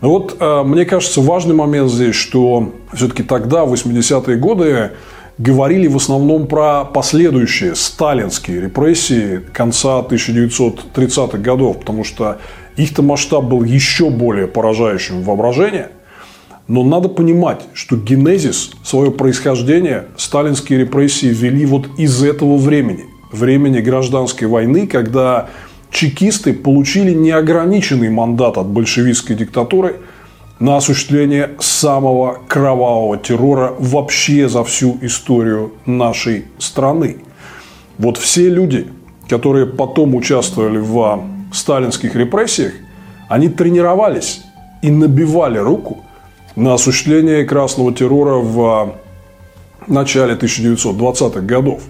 [0.00, 4.92] Но вот э, мне кажется, важный момент здесь, что все-таки тогда, в 80-е годы,
[5.38, 12.38] говорили в основном про последующие сталинские репрессии конца 1930-х годов, потому что
[12.76, 15.86] их-то масштаб был еще более поражающим в воображении.
[16.68, 23.06] Но надо понимать, что генезис, свое происхождение сталинские репрессии вели вот из этого времени.
[23.32, 25.48] Времени гражданской войны, когда
[25.90, 29.96] чекисты получили неограниченный мандат от большевистской диктатуры–
[30.60, 37.16] на осуществление самого кровавого террора вообще за всю историю нашей страны.
[37.96, 38.86] Вот все люди,
[39.28, 42.74] которые потом участвовали в сталинских репрессиях,
[43.28, 44.42] они тренировались
[44.82, 46.04] и набивали руку
[46.56, 48.96] на осуществление красного террора в
[49.86, 51.82] начале 1920-х годов.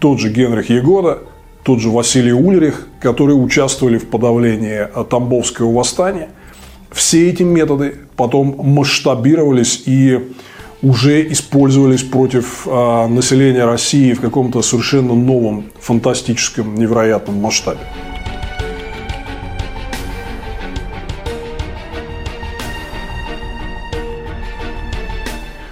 [0.00, 1.20] Тот же Генрих Егода,
[1.66, 6.30] тот же Василий Ульрих, которые участвовали в подавлении Тамбовского восстания–
[6.96, 10.32] все эти методы потом масштабировались и
[10.80, 17.80] уже использовались против э, населения России в каком-то совершенно новом, фантастическом, невероятном масштабе.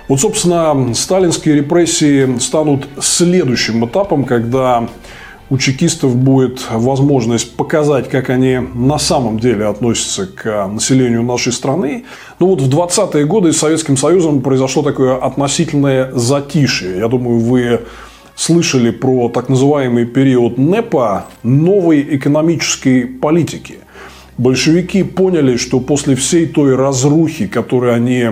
[0.09, 4.89] Вот, собственно, сталинские репрессии станут следующим этапом, когда
[5.55, 12.07] у чекистов будет возможность показать, как они на самом деле относятся к населению нашей страны.
[12.41, 16.99] Ну вот в 20-е годы с Советским Союзом произошло такое относительное затишье.
[16.99, 17.83] Я думаю, вы
[18.35, 23.77] слышали про так называемый период НЭПа новой экономической политики.
[24.37, 28.31] Большевики поняли, что после всей той разрухи, которую они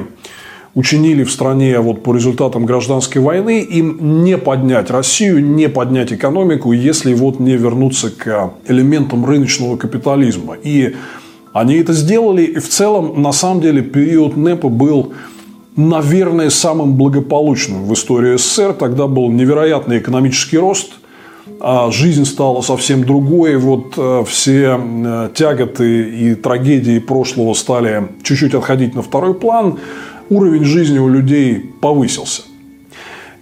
[0.74, 6.72] учинили в стране вот по результатам гражданской войны, им не поднять Россию, не поднять экономику,
[6.72, 10.54] если вот не вернуться к элементам рыночного капитализма.
[10.62, 10.96] И
[11.52, 15.12] они это сделали, и в целом, на самом деле, период НЭПа был
[15.76, 18.74] наверное, самым благополучным в истории СССР.
[18.74, 20.92] Тогда был невероятный экономический рост,
[21.60, 23.56] а жизнь стала совсем другой.
[23.56, 29.78] Вот э, все э, тяготы и трагедии прошлого стали чуть-чуть отходить на второй план
[30.30, 32.42] уровень жизни у людей повысился.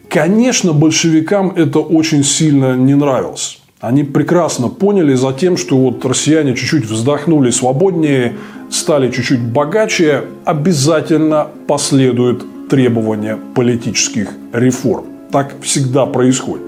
[0.08, 3.60] Конечно, большевикам это очень сильно не нравилось.
[3.80, 8.34] Они прекрасно поняли за тем, что вот россияне чуть-чуть вздохнули свободнее,
[8.70, 15.04] стали чуть-чуть богаче, обязательно последует требования политических реформ.
[15.32, 16.66] Так всегда происходит.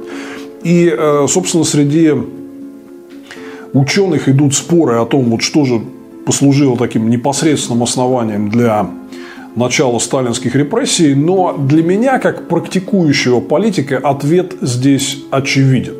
[0.62, 2.12] И, э, собственно, среди
[3.72, 5.82] ученых идут споры о том, вот что же
[6.24, 8.88] послужило таким непосредственным основанием для
[9.56, 15.94] начала сталинских репрессий, но для меня, как практикующего политика, ответ здесь очевиден.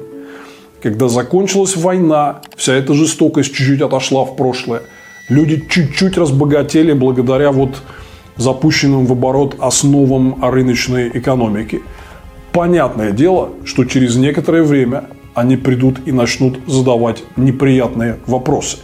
[0.83, 4.83] Когда закончилась война, вся эта жестокость чуть-чуть отошла в прошлое,
[5.29, 7.83] люди чуть-чуть разбогатели благодаря вот
[8.37, 11.83] запущенным в оборот основам рыночной экономики.
[12.53, 18.79] Понятное дело, что через некоторое время они придут и начнут задавать неприятные вопросы.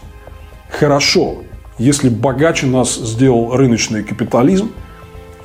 [0.70, 1.38] Хорошо,
[1.78, 4.70] если богаче нас сделал рыночный капитализм,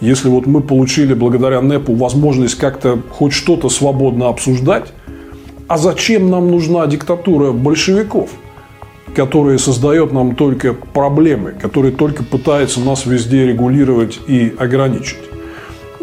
[0.01, 4.91] если вот мы получили благодаря НЭПу возможность как-то хоть что-то свободно обсуждать,
[5.67, 8.29] а зачем нам нужна диктатура большевиков,
[9.15, 15.19] которая создает нам только проблемы, которая только пытается нас везде регулировать и ограничить?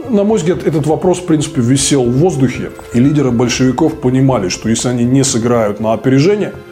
[0.09, 4.69] На мой взгляд, этот вопрос, в принципе, висел в воздухе, и лидеры большевиков понимали, что
[4.69, 6.53] если они не сыграют на опережение–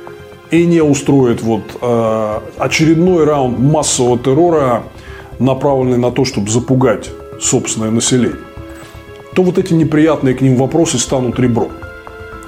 [0.50, 4.84] и не устроит вот, э, очередной раунд массового террора,
[5.38, 8.38] направленный на то, чтобы запугать собственное население,
[9.34, 11.70] то вот эти неприятные к ним вопросы станут ребром.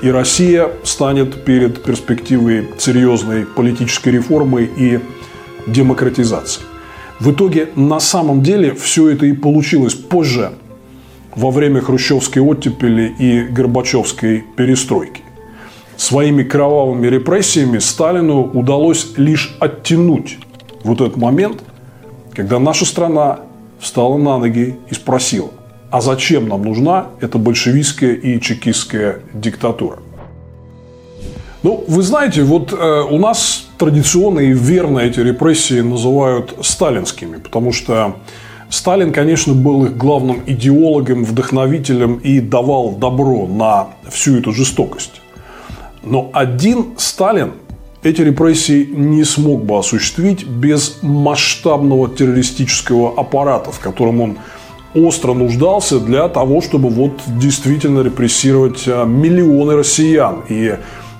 [0.03, 4.99] И Россия станет перед перспективой серьезной политической реформы и
[5.67, 6.63] демократизации.
[7.21, 10.53] В итоге, на самом деле, все это и получилось позже,
[11.37, 15.23] во время хрущевской оттепели и горбачевской перестройки
[16.01, 20.39] своими кровавыми репрессиями Сталину удалось лишь оттянуть
[20.83, 21.63] вот этот момент,
[22.33, 23.41] когда наша страна
[23.79, 25.51] встала на ноги и спросила,
[25.91, 29.99] а зачем нам нужна эта большевистская и чекистская диктатура?
[31.63, 37.73] Ну, вы знаете, вот э, у нас традиционно и верно эти репрессии называют сталинскими, потому
[37.73, 38.17] что
[38.71, 45.21] Сталин, конечно, был их главным идеологом, вдохновителем и давал добро на всю эту жестокость.
[46.03, 47.53] Но один Сталин
[48.03, 54.39] эти репрессии не смог бы осуществить без масштабного террористического аппарата, в котором он
[54.95, 60.43] остро нуждался для того, чтобы вот действительно репрессировать а, миллионы россиян.
[60.49, 60.77] И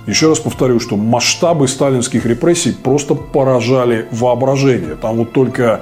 [0.07, 4.95] еще раз повторю, что масштабы сталинских репрессий просто поражали воображение.
[4.95, 5.81] Там вот только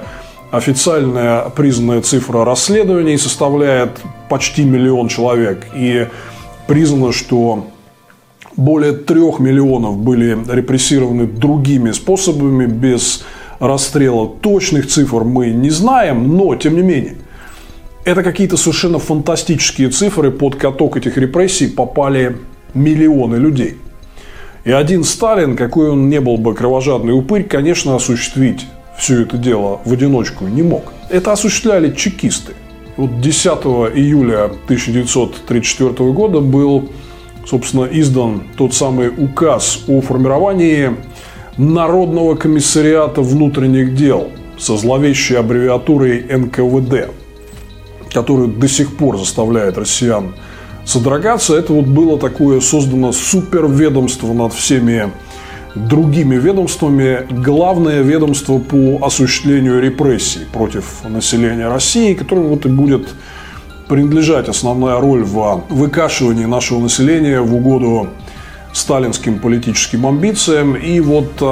[0.50, 5.66] официальная признанная цифра расследований составляет почти миллион человек.
[5.74, 6.06] И
[6.66, 7.66] признано, что
[8.60, 13.24] более трех миллионов были репрессированы другими способами, без
[13.58, 14.28] расстрела.
[14.28, 17.16] Точных цифр мы не знаем, но тем не менее.
[18.04, 20.30] Это какие-то совершенно фантастические цифры.
[20.30, 22.36] Под каток этих репрессий попали
[22.74, 23.76] миллионы людей.
[24.64, 28.66] И один Сталин, какой он не был бы кровожадный упырь, конечно, осуществить
[28.98, 30.92] все это дело в одиночку не мог.
[31.08, 32.52] Это осуществляли чекисты.
[32.98, 33.46] Вот 10
[33.94, 36.90] июля 1934 года был
[37.50, 40.96] собственно, издан тот самый указ о формировании
[41.56, 47.10] Народного комиссариата внутренних дел со зловещей аббревиатурой НКВД,
[48.12, 50.34] который до сих пор заставляет россиян
[50.84, 51.56] содрогаться.
[51.56, 55.10] Это вот было такое создано суперведомство над всеми
[55.74, 57.26] другими ведомствами.
[57.30, 63.08] Главное ведомство по осуществлению репрессий против населения России, которое вот и будет
[63.90, 68.06] принадлежать основная роль в выкашивании нашего населения в угоду
[68.72, 70.76] сталинским политическим амбициям.
[70.76, 71.42] И вот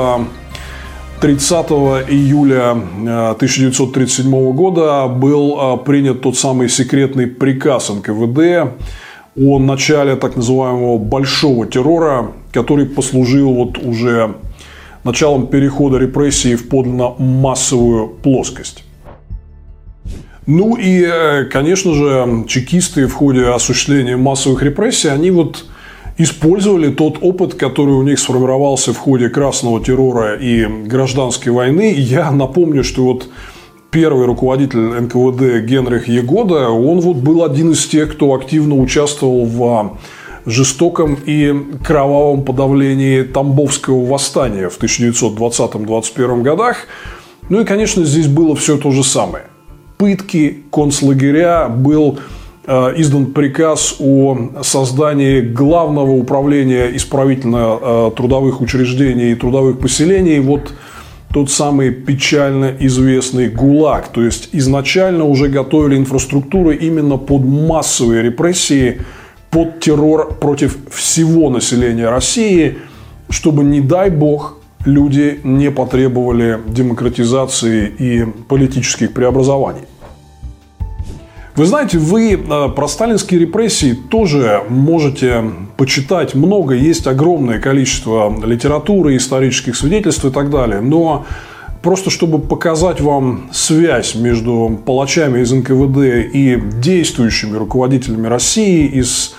[1.20, 8.72] 30 а, июля 1937 а, года был а, принят тот самый секретный приказ НКВД
[9.36, 14.36] о начале так называемого большого террора, который послужил вот уже
[15.02, 18.84] началом перехода репрессий в подлинно массовую плоскость.
[20.50, 25.66] Ну и, э, конечно же, чекисты в ходе осуществления массовых репрессий, они вот
[26.16, 31.94] использовали тот опыт, который у них сформировался в ходе красного террора и гражданской войны.
[31.94, 33.28] Я напомню, что вот
[33.90, 39.98] первый руководитель НКВД Генрих Егода, он вот был один из тех, кто активно участвовал в
[40.46, 41.54] жестоком и
[41.86, 46.86] кровавом подавлении Тамбовского восстания в 1920-1921 годах.
[47.50, 49.44] Ну и, конечно, здесь было все то же самое–
[49.98, 52.18] пытки, концлагеря, был
[52.66, 60.38] э, издан приказ о создании главного управления исправительно-трудовых учреждений и трудовых поселений.
[60.40, 60.72] Вот
[61.32, 64.08] тот самый печально известный ГУЛАГ.
[64.08, 69.02] То есть, изначально уже готовили инфраструктуру именно под массовые репрессии,
[69.50, 72.78] под террор против всего населения России,
[73.30, 74.57] чтобы, не дай бог,
[74.88, 79.82] люди не потребовали демократизации и политических преобразований.
[81.54, 85.44] Вы знаете, вы э, про сталинские репрессии тоже можете
[85.76, 86.74] почитать много.
[86.74, 90.80] Есть огромное количество литературы, исторических свидетельств и так далее.
[90.80, 91.26] Но
[91.82, 99.34] просто чтобы показать вам связь между палачами из НКВД и действующими руководителями России из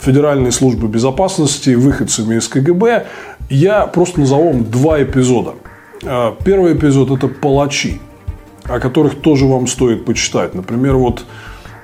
[0.00, 3.06] Федеральной службы безопасности, выходцами из КГБ,
[3.48, 5.54] я просто назову вам два эпизода.
[6.02, 8.00] Э, первый эпизод– это палачи,
[8.64, 10.54] о которых тоже вам стоит почитать.
[10.54, 11.24] Например, вот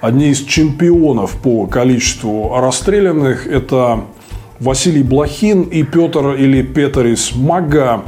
[0.01, 4.05] одни из чемпионов по количеству расстрелянных– это
[4.61, 8.05] Василий Блохин и Петр или Петерис Мага.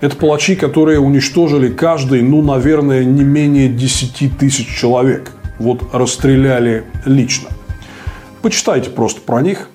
[0.00, 5.30] Это палачи, которые уничтожили каждый, ну, наверное, не менее 10 тысяч человек.
[5.58, 7.50] Вот расстреляли лично.
[8.42, 9.68] Почитайте просто про них.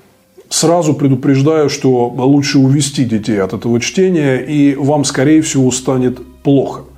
[0.49, 6.83] Сразу предупреждаю, что лучше увести детей от этого чтения, и вам, скорее всего, станет плохо–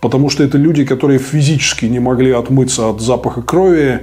[0.00, 4.00] Потому что это люди, которые физически не могли отмыться от запаха крови,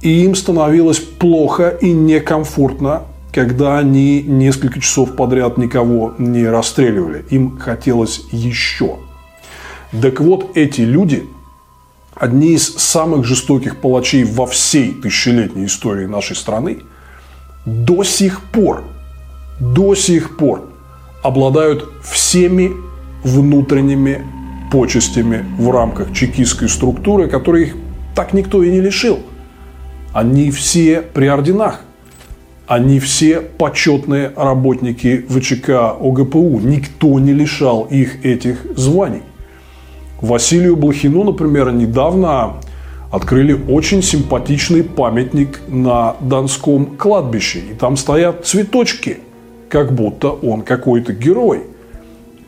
[0.00, 3.02] и им становилось плохо и некомфортно,
[3.32, 7.24] когда они несколько часов подряд никого не расстреливали.
[7.30, 8.96] Им хотелось еще.
[10.00, 11.24] Так вот, эти люди–
[12.14, 16.78] одни из самых жестоких палачей во всей тысячелетней истории нашей страны,
[17.66, 18.84] до сих пор,
[19.60, 20.68] до сих пор
[21.22, 22.72] обладают всеми
[23.22, 24.22] внутренними
[24.70, 27.76] почестями в рамках чекистской структуры, которые их
[28.14, 29.20] так никто и не лишил.
[30.12, 31.80] Они все при орденах.
[32.66, 36.60] Они все почетные работники ВЧК ОГПУ.
[36.60, 39.22] Никто не лишал их этих званий.
[40.20, 42.54] Василию Блохину, например, недавно
[43.14, 47.60] открыли очень симпатичный памятник на Донском кладбище.
[47.60, 49.18] И там стоят цветочки,
[49.68, 51.62] как будто он какой-то герой.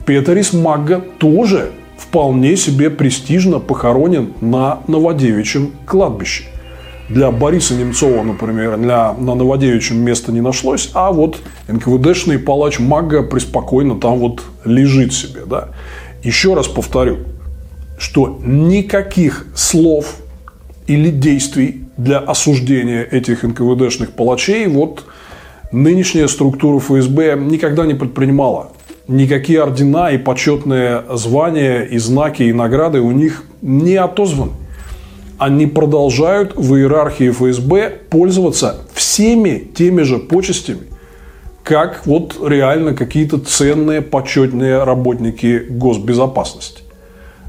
[0.06, 6.46] Петерис Магга тоже вполне себе престижно похоронен на Новодевичьем кладбище.
[7.08, 11.38] Для Бориса Немцова, например, для, на Новодевичьем места не нашлось, а вот
[11.68, 15.42] НКВДшный палач Мага преспокойно там вот лежит себе.
[15.46, 15.68] Да?
[16.24, 17.18] Еще раз повторю,
[17.98, 20.16] что никаких слов
[20.86, 25.04] или действий для осуждения этих НКВДшных палачей вот
[25.72, 28.72] нынешняя структура ФСБ никогда не предпринимала.
[29.08, 34.52] Никакие ордена и почетные звания, и знаки, и награды у них не отозваны
[35.38, 40.86] они продолжают в иерархии ФСБ пользоваться всеми теми же почестями,
[41.62, 46.82] как вот реально какие-то ценные, почетные работники госбезопасности.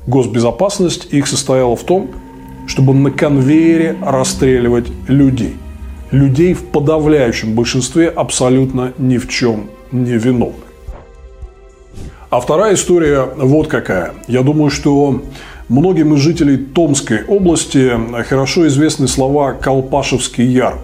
[0.05, 2.11] Госбезопасность их состояла в том,
[2.67, 5.55] чтобы на конвейере расстреливать людей.
[6.11, 10.67] Людей в подавляющем большинстве абсолютно ни в чем не виновных.
[12.29, 14.13] А вторая история вот какая.
[14.27, 15.21] Я думаю, что
[15.69, 17.91] Многим из жителей Томской области
[18.23, 20.79] хорошо известны слова «Колпашевский яр».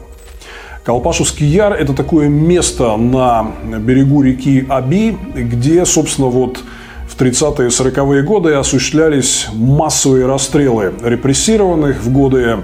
[0.84, 6.60] Колпашевский яр– это такое место на берегу реки Аби, где, собственно, вот
[7.08, 12.60] в 30-е и 40-е годы осуществлялись массовые расстрелы репрессированных в годы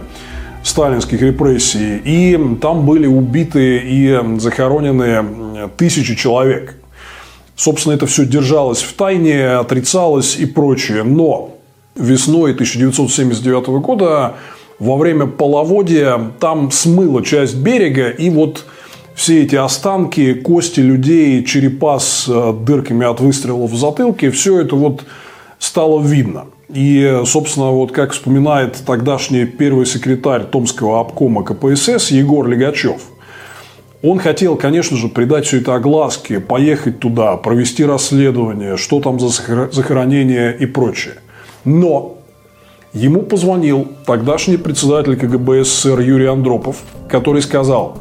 [0.63, 1.97] сталинских репрессий.
[2.03, 6.75] И там были убиты и захоронены тысячи человек.
[7.55, 11.03] Собственно, это все держалось в тайне, отрицалось и прочее.
[11.03, 11.55] Но
[11.95, 14.35] весной 1979 года
[14.79, 18.65] во время половодья там смыло часть берега, и вот
[19.19, 24.77] все эти останки, кости людей, черепа с э, дырками от выстрелов в затылке, все это
[24.77, 25.03] вот
[25.59, 26.45] стало видно.
[26.69, 33.01] И, собственно, вот как вспоминает тогдашний первый секретарь Томского обкома КПСС Егор Легачев,
[34.01, 39.27] он хотел, конечно же, придать все это огласке, поехать туда, провести расследование, что там за
[39.27, 41.15] захоронение и прочее.
[41.65, 42.19] Но
[42.93, 46.77] ему позвонил тогдашний председатель КГБ СССР Юрий Андропов,
[47.09, 47.97] который сказал,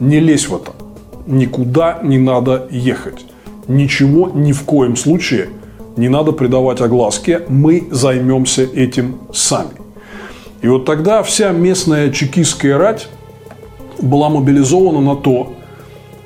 [0.00, 0.72] не лезь в это,
[1.26, 3.24] никуда не надо ехать,
[3.68, 5.48] ничего ни в коем случае
[5.96, 9.70] не надо придавать огласке, мы займемся этим сами.
[10.62, 13.08] И вот тогда вся местная чекистская рать
[14.00, 15.52] была мобилизована на то,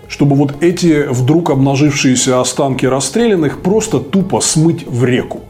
[0.08, 5.40] чтобы вот эти вдруг обнажившиеся останки расстрелянных просто тупо смыть в реку.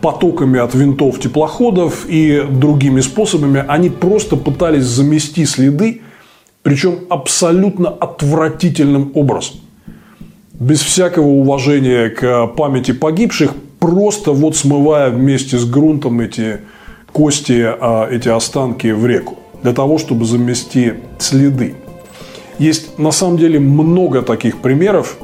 [0.00, 6.02] Потоками от винтов теплоходов и другими способами, они просто пытались замести следы,
[6.68, 9.56] причем абсолютно отвратительным образом.
[10.52, 16.58] Без всякого уважения к памяти погибших, просто вот смывая вместе с грунтом эти
[17.10, 21.74] кости, а, эти останки в реку, для того, чтобы замести следы.
[22.58, 25.16] Есть на самом деле много таких примеров,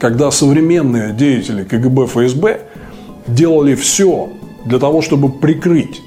[0.00, 2.60] когда современные деятели КГБ, ФСБ–
[3.26, 4.30] делали все
[4.64, 6.00] для того, чтобы прикрыть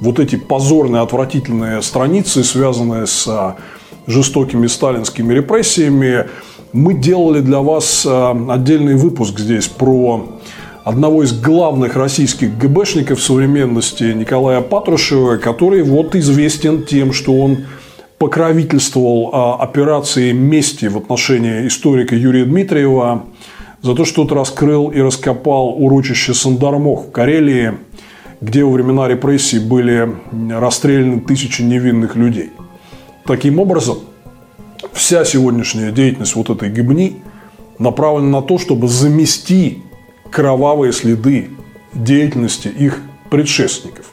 [0.00, 3.56] вот эти позорные, отвратительные страницы, связанные с а,
[4.06, 6.26] жестокими сталинскими репрессиями.
[6.72, 10.28] Мы делали для вас а, отдельный выпуск здесь про
[10.84, 17.66] одного из главных российских ГБшников современности Николая Патрушева, который вот известен тем, что он
[18.18, 23.24] покровительствовал а, операции мести в отношении историка Юрия Дмитриева–
[23.86, 27.74] за то, что тот раскрыл и раскопал урочище Сандармох в Карелии,
[28.40, 30.12] где во времена репрессий были
[30.50, 32.50] расстреляны тысячи невинных людей.
[33.26, 33.98] Таким образом,
[34.92, 37.22] вся сегодняшняя деятельность вот этой гибни
[37.78, 39.82] направлена на то, чтобы замести
[40.30, 41.50] кровавые следы
[41.92, 44.12] деятельности их предшественников,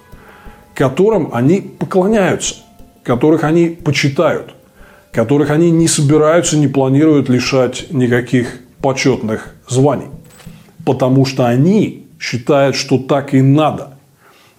[0.74, 2.56] которым они поклоняются,
[3.04, 4.56] которых они почитают,
[5.12, 10.08] которых они не собираются, не планируют лишать никаких почетных званий.
[10.86, 13.93] Потому что они считают, что так и надо.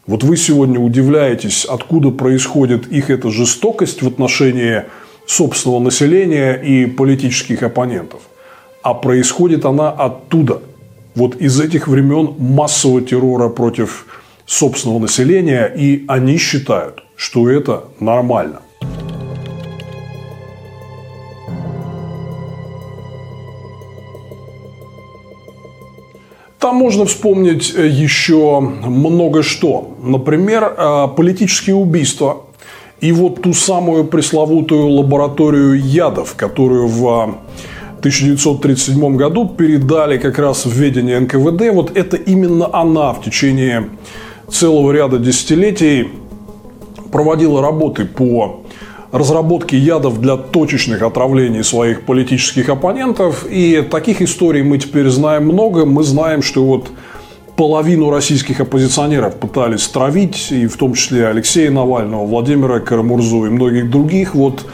[0.07, 4.83] Вот вы сегодня удивляетесь, откуда происходит их эта жестокость в отношении
[5.27, 8.21] собственного населения и политических оппонентов.
[8.83, 10.61] А происходит она оттуда.
[11.15, 14.07] Вот из этих времен массового террора против
[14.45, 18.61] собственного населения, и они считают, что это нормально.
[26.65, 29.99] Там можно вспомнить э, еще много что.
[30.03, 32.47] Например, э, политические убийства.
[33.03, 37.37] И вот ту самую пресловутую лабораторию ядов, которую в
[37.99, 41.71] 1937 году передали как раз в ведение НКВД.
[41.71, 43.91] Вот это именно она в течение
[44.49, 46.09] целого ряда десятилетий
[47.13, 48.64] проводила работы по
[49.15, 53.47] разработки ядов для точечных отравлений своих политических оппонентов.
[53.49, 55.87] И таких историй мы теперь знаем много.
[55.87, 56.89] Мы знаем, что вот
[57.55, 63.89] половину российских оппозиционеров пытались травить, и в том числе Алексея Навального, Владимира Карамурзу и многих
[63.89, 64.35] других.
[64.35, 64.67] Вот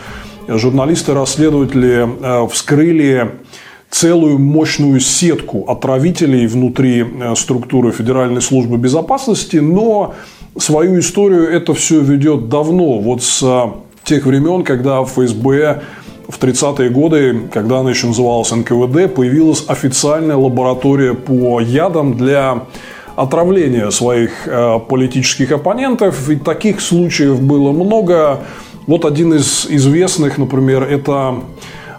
[0.48, 3.32] журналисты-расследователи э, вскрыли
[3.90, 10.14] целую мощную сетку отравителей внутри э, структуры Федеральной службы безопасности, но
[10.58, 15.82] свою историю это все ведет давно, вот с э, тех времен, когда ФСБ
[16.28, 22.66] в 30-е годы, когда она еще называлась НКВД, появилась официальная лаборатория по ядам для
[23.16, 26.28] отравления своих э, политических оппонентов.
[26.30, 28.40] И таких случаев было много.
[28.86, 31.36] Вот один из известных, например, это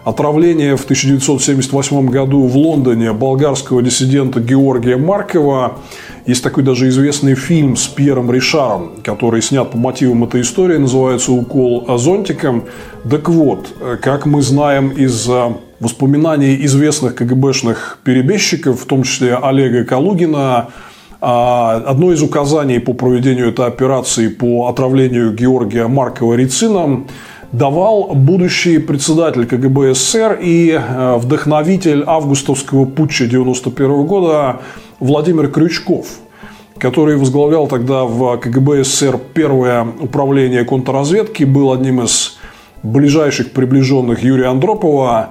[0.04, 5.78] отравление в 1978 году в Лондоне болгарского диссидента Георгия Маркова.
[6.24, 11.32] Есть такой даже известный фильм с Пьером Ришаром, который снят по мотивам этой истории, называется
[11.32, 12.64] «Укол зонтиком».
[13.08, 15.48] Так вот, как мы знаем из э,
[15.80, 20.68] воспоминаний известных КГБшных перебежчиков, в том числе Олега Калугина,
[21.20, 27.08] а, одно из указаний по проведению этой операции по отравлению Георгия Маркова рицином
[27.52, 34.60] давал будущий председатель КГБ СССР и э, вдохновитель августовского путча 1991 года
[35.02, 36.20] Владимир Крючков,
[36.78, 42.38] который возглавлял тогда в КГБ СССР первое управление контрразведки, был одним из
[42.84, 45.30] ближайших приближенных Юрия Андропова.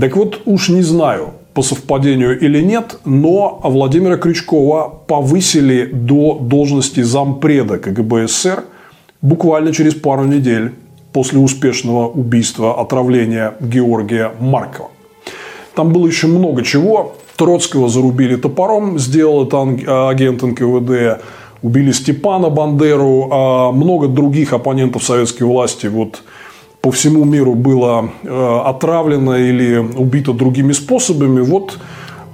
[0.00, 7.00] Так вот, уж не знаю, по совпадению или нет, но Владимира Крючкова повысили до должности
[7.00, 8.62] зампреда КГБ СССР
[9.20, 10.74] буквально через пару недель
[11.12, 14.90] после успешного убийства, отравления Георгия Маркова.
[15.78, 17.14] Там было еще много чего.
[17.36, 21.22] Троцкого зарубили топором, сделал это агент НКВД.
[21.62, 26.24] Убили Степана Бандеру, а много других оппонентов советской власти вот
[26.80, 31.42] по всему миру было э, отравлено или убито другими способами.
[31.42, 31.78] Вот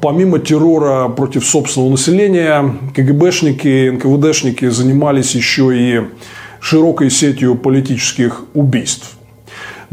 [0.01, 6.01] помимо террора против собственного населения, КГБшники, НКВДшники занимались еще и
[6.61, 9.14] широкой сетью политических убийств.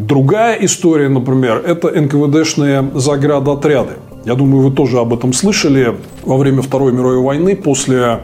[0.02, 3.94] Другая история, например, это НКВДшные заградотряды.
[4.26, 8.22] Я думаю, вы тоже об этом слышали во время Второй мировой войны после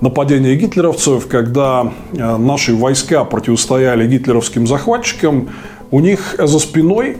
[0.00, 5.50] нападения гитлеровцев, когда э, наши войска противостояли гитлеровским захватчикам,
[5.90, 7.18] у них за спиной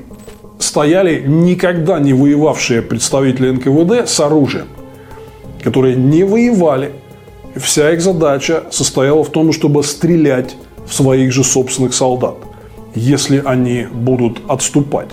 [0.59, 4.68] стояли никогда не воевавшие представители НКВД с оружием,
[5.62, 6.92] которые не воевали,
[7.57, 12.36] Вся их задача состояла в том, чтобы стрелять в своих же собственных солдат,
[12.95, 15.11] если они будут отступать.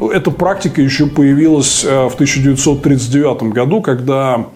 [0.00, 4.46] Эта практика еще появилась э, в 1939 году, когда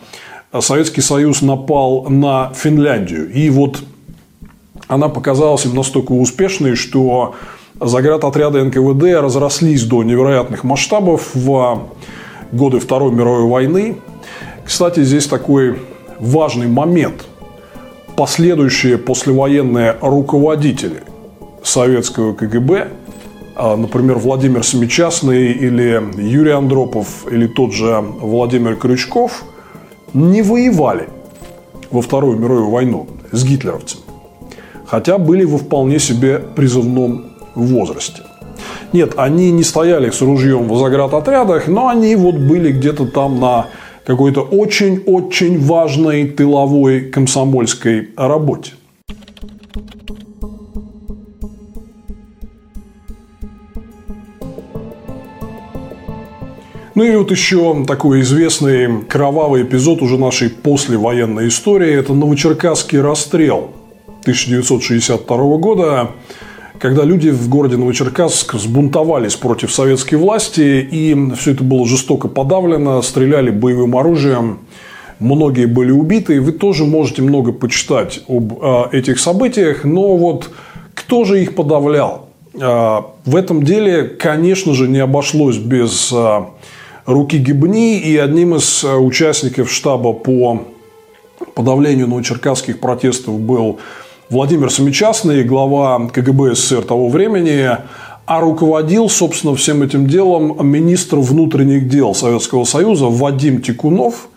[0.60, 3.30] Советский Союз напал на Финляндию.
[3.30, 3.82] И вот
[4.86, 7.34] она показалась им настолько успешной, что
[7.80, 11.88] заградотряды НКВД разрослись до невероятных масштабов в
[12.52, 13.96] годы Второй мировой войны.
[14.64, 15.78] Кстати, здесь такой
[16.20, 17.26] важный момент.
[18.16, 21.02] Последующие послевоенные руководители
[21.64, 22.88] советского КГБ,
[23.56, 29.44] а, например, Владимир Семичастный или Юрий Андропов или тот же Владимир Крючков,
[30.12, 31.08] не воевали
[31.90, 34.02] во Вторую мировую войну с гитлеровцами,
[34.86, 38.22] хотя были во вполне себе призывном возрасте.
[38.92, 43.66] Нет, они не стояли с ружьем в заградотрядах, но они вот были где-то там на
[44.06, 48.72] какой-то очень-очень важной тыловой комсомольской работе.
[56.94, 61.92] Ну и вот еще такой известный кровавый эпизод уже нашей послевоенной истории.
[61.92, 63.72] Это Новочеркасский расстрел
[64.22, 66.10] 1962 года
[66.78, 73.00] когда люди в городе Новочеркасск сбунтовались против советской власти, и все это было жестоко подавлено,
[73.00, 74.58] стреляли боевым оружием,
[75.18, 76.42] многие были убиты.
[76.42, 80.50] Вы тоже можете много почитать об э, этих событиях, но вот
[80.94, 82.28] кто же их подавлял?
[82.52, 86.40] Э, в этом деле, конечно же, не обошлось без э,
[87.06, 90.62] руки Гибни, и одним из участников штаба по
[91.54, 93.78] подавлению новочеркасских протестов был
[94.30, 97.68] Владимир Семичастный, глава КГБ СССР того времени,
[98.26, 104.28] а руководил, собственно, всем этим делом министр внутренних дел Советского Союза Вадим Тикунов,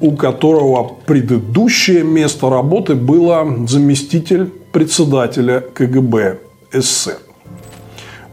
[0.00, 6.38] у которого предыдущее место работы было заместитель председателя КГБ
[6.72, 7.27] СССР.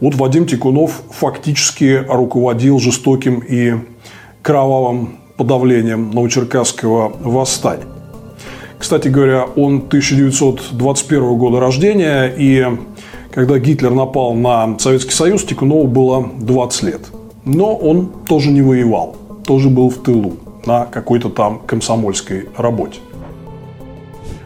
[0.00, 3.74] Вот Вадим Тикунов фактически руководил жестоким и
[4.42, 7.86] кровавым подавлением Новочеркасского восстания.
[8.78, 12.66] Кстати говоря, он 1921 года рождения, и
[13.32, 17.00] когда Гитлер напал на Советский Союз, Тикунову было 20 лет.
[17.44, 19.16] Но он тоже не воевал,
[19.46, 20.34] тоже был в тылу.
[20.66, 22.98] на какой-то там комсомольской работе.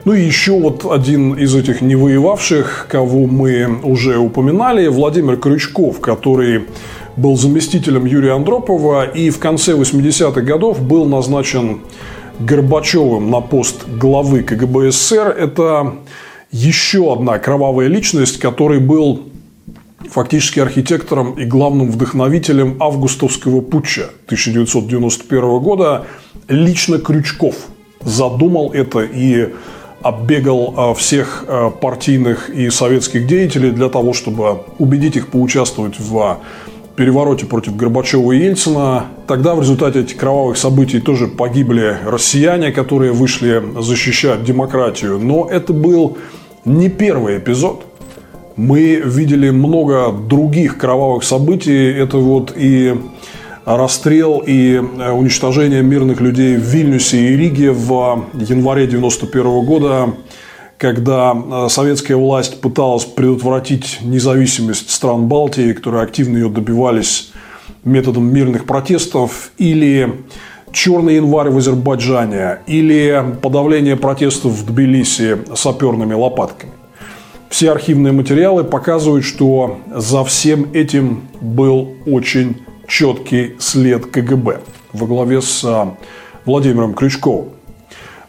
[0.06, 6.64] Ну и еще вот один из этих невоевавших, кого мы уже упоминали, Владимир Крючков, который
[7.16, 11.80] был заместителем Юрия Андропова и в конце 80-х годов был назначен
[12.38, 15.36] Горбачевым на пост главы КГБ СССР.
[15.38, 15.96] Это
[16.50, 19.24] еще одна кровавая личность, который был
[20.08, 26.06] фактически архитектором и главным вдохновителем августовского путча 1991 года.
[26.48, 27.54] Лично Крючков
[28.02, 29.50] задумал это и
[30.02, 36.38] оббегал а, всех а, партийных и советских деятелей для того, чтобы убедить их поучаствовать в
[36.96, 39.06] перевороте против Горбачева и Ельцина.
[39.26, 45.18] Тогда в результате этих кровавых событий тоже погибли россияне, которые вышли защищать демократию.
[45.18, 46.18] Но это был
[46.64, 47.84] не первый эпизод.
[48.56, 51.90] Мы видели много других кровавых событий.
[51.90, 52.94] Это вот и
[53.64, 60.14] расстрел и э, уничтожение мирных людей в Вильнюсе и Риге в январе 1991 года,
[60.78, 67.32] когда э, советская власть пыталась предотвратить независимость стран Балтии, которые активно ее добивались
[67.84, 70.24] методом мирных протестов, или
[70.72, 76.72] Черный январь в Азербайджане, или подавление протестов в Тбилиси саперными лопатками.
[77.48, 82.58] Все архивные материалы показывают, что за всем этим был очень
[82.90, 84.60] четкий след КГБ
[84.92, 85.94] во главе с а,
[86.44, 87.50] Владимиром Крючковым.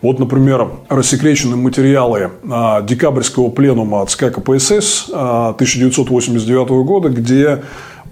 [0.02, 7.64] Вот, например, рассекречены материалы а, декабрьского пленума от СК КПСС 1989 а, года, где,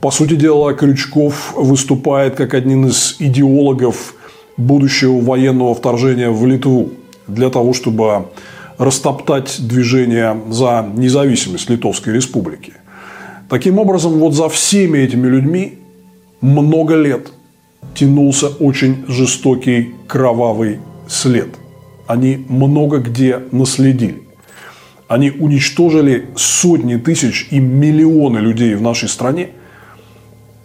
[0.02, 4.16] по сути дела, Крючков выступает как один из идеологов
[4.58, 6.90] будущего военного вторжения в Литву
[7.28, 8.26] для того, чтобы
[8.80, 12.74] растоптать движение за независимость Литовской Республики.
[13.50, 15.80] Таким образом, вот за всеми этими людьми
[16.42, 17.32] много лет
[17.94, 21.50] тянулся очень жестокий кровавый след.
[22.08, 24.24] Они много где наследили.
[25.08, 29.50] Они уничтожили сотни тысяч и миллионы людей в нашей стране.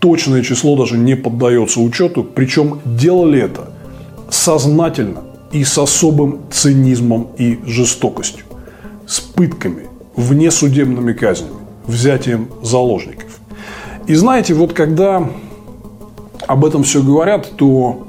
[0.01, 2.23] Точное число даже не поддается учету.
[2.25, 3.73] Причем делали это
[4.31, 8.45] сознательно и с особым цинизмом и жестокостью.
[9.07, 11.57] С пытками, внесудебными казнями,
[11.87, 13.39] взятием заложников.
[14.07, 15.31] И знаете, вот когда
[16.47, 18.07] об этом все говорят, то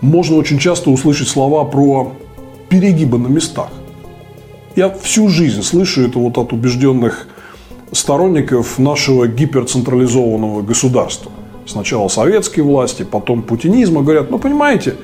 [0.00, 2.12] можно очень часто услышать слова про
[2.68, 3.68] перегибы на местах.
[4.76, 7.28] Я всю жизнь слышу это вот от убежденных
[7.92, 11.30] сторонников нашего гиперцентрализованного государства.
[11.66, 14.02] Сначала советские власти, потом путинизма.
[14.02, 14.96] Говорят, ну понимаете,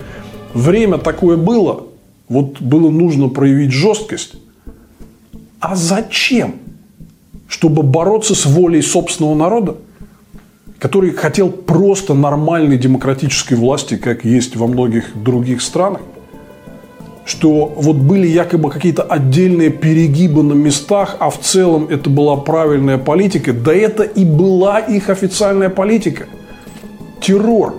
[0.53, 1.85] время такое было,
[2.29, 4.35] вот было нужно проявить жесткость.
[5.61, 6.57] А зачем?
[7.49, 9.77] Чтобы бороться с волей собственного народа?
[10.81, 16.01] Который хотел просто нормальной демократической власти, как есть во многих других странах,
[17.26, 22.97] что вот были якобы какие-то отдельные перегибы на местах, а в целом это была правильная
[22.97, 23.53] политика.
[23.53, 26.26] Да это и была их официальная политика.
[27.20, 27.74] Террор,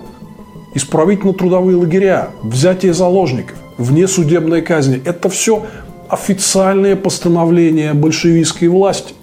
[0.74, 5.02] исправительно-трудовые лагеря, взятие заложников, внесудебные казни.
[5.04, 5.66] Это все
[6.08, 9.14] официальные постановления большевистской власти.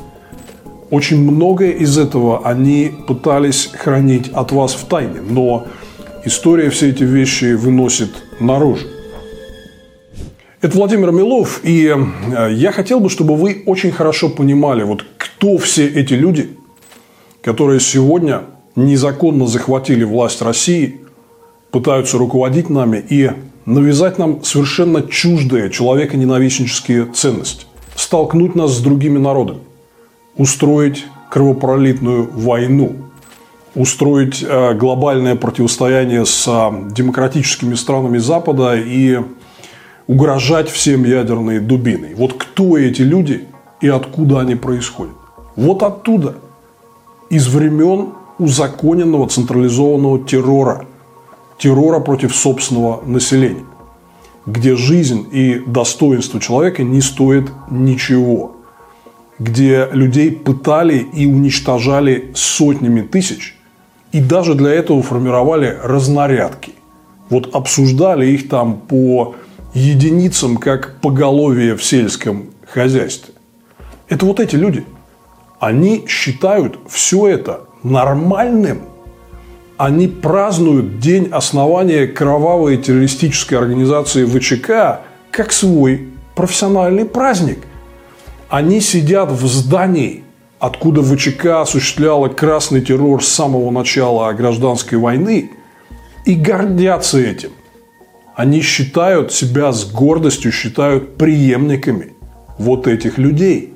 [0.92, 5.68] Очень многое из этого они пытались хранить от вас в тайне, но
[6.26, 8.10] история все эти вещи выносит
[8.40, 8.88] наружу.
[10.62, 15.58] Это Владимир Милов, и э, я хотел бы, чтобы вы очень хорошо понимали, вот кто
[15.58, 16.50] все эти люди,
[17.42, 18.42] которые сегодня
[18.76, 21.02] незаконно захватили власть России,
[21.72, 23.30] пытаются руководить нами и
[23.66, 27.66] навязать нам совершенно чуждые человеконенавистнические ценности,
[27.96, 29.60] столкнуть нас с другими народами
[30.40, 32.96] устроить кровопролитную войну,
[33.76, 39.20] устроить э, глобальное противостояние с э, демократическими странами Запада и
[40.08, 42.16] угрожать всем ядерной дубиной.
[42.16, 43.48] Вот кто эти люди
[43.82, 45.14] и откуда они происходят?
[45.58, 46.36] Вот оттуда,
[47.30, 50.86] из времен узаконенного централизованного террора,
[51.58, 53.66] террора против собственного населения,
[54.46, 58.54] где жизнь и достоинство человека не стоят ничего–
[59.40, 63.56] где людей пытали и уничтожали сотнями тысяч,
[64.12, 66.74] и даже для этого формировали разнарядки.
[67.30, 69.36] Вот обсуждали их там по
[69.74, 73.34] единицам, как поголовье в сельском хозяйстве.
[74.10, 74.84] Это вот эти люди.
[75.60, 78.82] Они считают все это нормальным.
[79.78, 87.60] Они празднуют день основания кровавой террористической организации ВЧК как свой профессиональный праздник.
[88.50, 90.24] Они сидят в здании,
[90.60, 95.52] откуда ВЧК осуществляла красный террор с самого начала гражданской войны,
[96.26, 97.52] и гордятся этим.
[98.36, 102.14] Они считают себя с гордостью, считают преемниками
[102.58, 103.74] вот этих людей.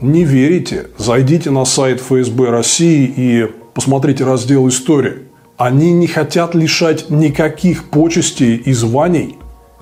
[0.00, 0.88] Не верите?
[0.98, 5.18] Зайдите на сайт ФСБ России и посмотрите раздел «История».
[5.56, 9.36] Они не хотят лишать никаких почестей и званий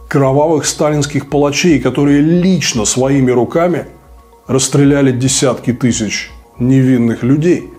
[0.09, 3.87] кровавых сталинских палачей, которые лично своими руками
[4.49, 7.71] расстреляли десятки тысяч невинных людей.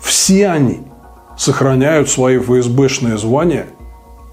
[0.00, 0.80] Все они
[1.36, 3.66] сохраняют свои ФСБшные звания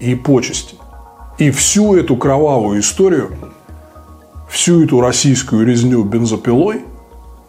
[0.00, 0.76] и почести.
[1.36, 3.36] И всю эту кровавую историю,
[4.48, 6.82] всю эту российскую резню бензопилой,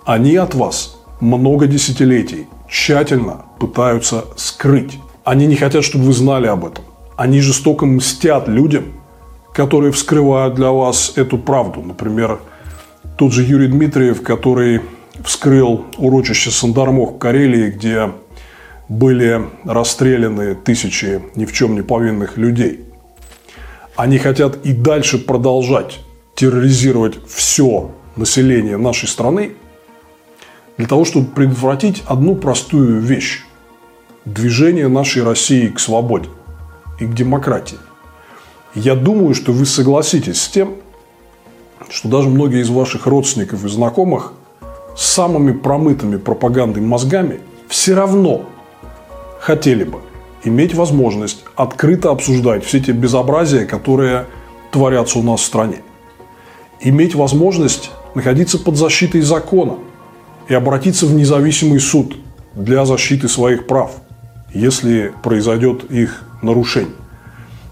[0.05, 4.99] они от вас много десятилетий тщательно пытаются скрыть.
[5.23, 6.83] Они не хотят, чтобы вы знали об этом.
[7.15, 8.85] Они жестоко мстят людям,
[9.53, 11.81] которые вскрывают для вас эту правду.
[11.81, 12.39] Например,
[13.17, 14.81] тот же Юрий Дмитриев, который
[15.23, 18.11] вскрыл урочище Сандармох в Карелии, где
[18.89, 22.81] были расстреляны тысячи ни в чем не повинных людей.
[23.95, 25.99] Они хотят и дальше продолжать
[26.35, 29.53] терроризировать все население нашей страны
[30.77, 33.43] для того, чтобы предотвратить одну простую вещь–
[34.25, 36.27] движение нашей России к свободе
[36.99, 37.77] и к демократии.
[38.73, 40.75] Я думаю, что вы согласитесь с тем,
[41.89, 44.33] что даже многие из ваших родственников и знакомых
[44.95, 48.45] с самыми промытыми пропагандой мозгами все равно
[49.39, 49.99] хотели бы
[50.43, 54.25] иметь возможность открыто обсуждать все те безобразия, которые
[54.71, 55.81] творятся у нас в стране.
[56.81, 59.75] Иметь возможность находиться под защитой закона
[60.47, 62.15] и обратиться в независимый суд
[62.53, 63.91] для защиты своих прав,
[64.53, 66.93] если произойдет их нарушение.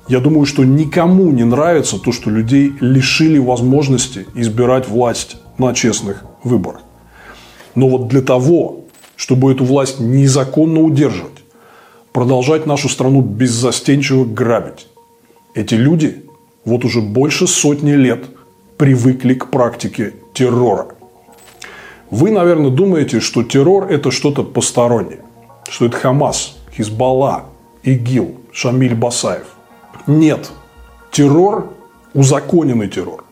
[0.08, 6.26] Я думаю, что никому не нравится то, что людей лишили возможности избирать власть на честных
[6.44, 6.82] выборах.
[7.76, 8.82] Но вот для того,
[9.16, 11.44] чтобы эту власть незаконно удерживать,
[12.12, 14.88] продолжать нашу страну беззастенчиво грабить,
[15.56, 16.26] эти люди
[16.66, 18.26] вот уже больше сотни лет
[18.78, 20.88] привыкли к практике террора.
[22.12, 25.22] Вы, наверное, думаете, что террор– это что-то постороннее,
[25.70, 27.46] что это Хамас, Хизбалла,
[27.84, 29.48] ИГИЛ, Шамиль Басаев.
[30.08, 30.52] Нет.
[31.12, 31.74] Террор,
[32.14, 33.24] узаконенный террор,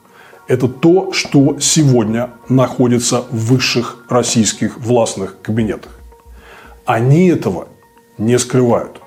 [0.47, 5.91] это то, что сегодня находится в высших российских властных кабинетах.
[6.85, 7.67] Они этого
[8.17, 9.01] не скрывают.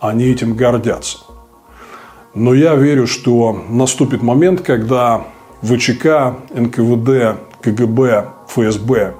[0.00, 1.18] Они этим гордятся.
[2.34, 5.24] Но я верю, что наступит момент, когда
[5.62, 9.14] ВЧК, НКВД, КГБ, ФСБ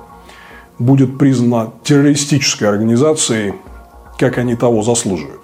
[0.78, 3.54] будет признана террористической организацией,
[4.18, 5.43] как они того заслуживают.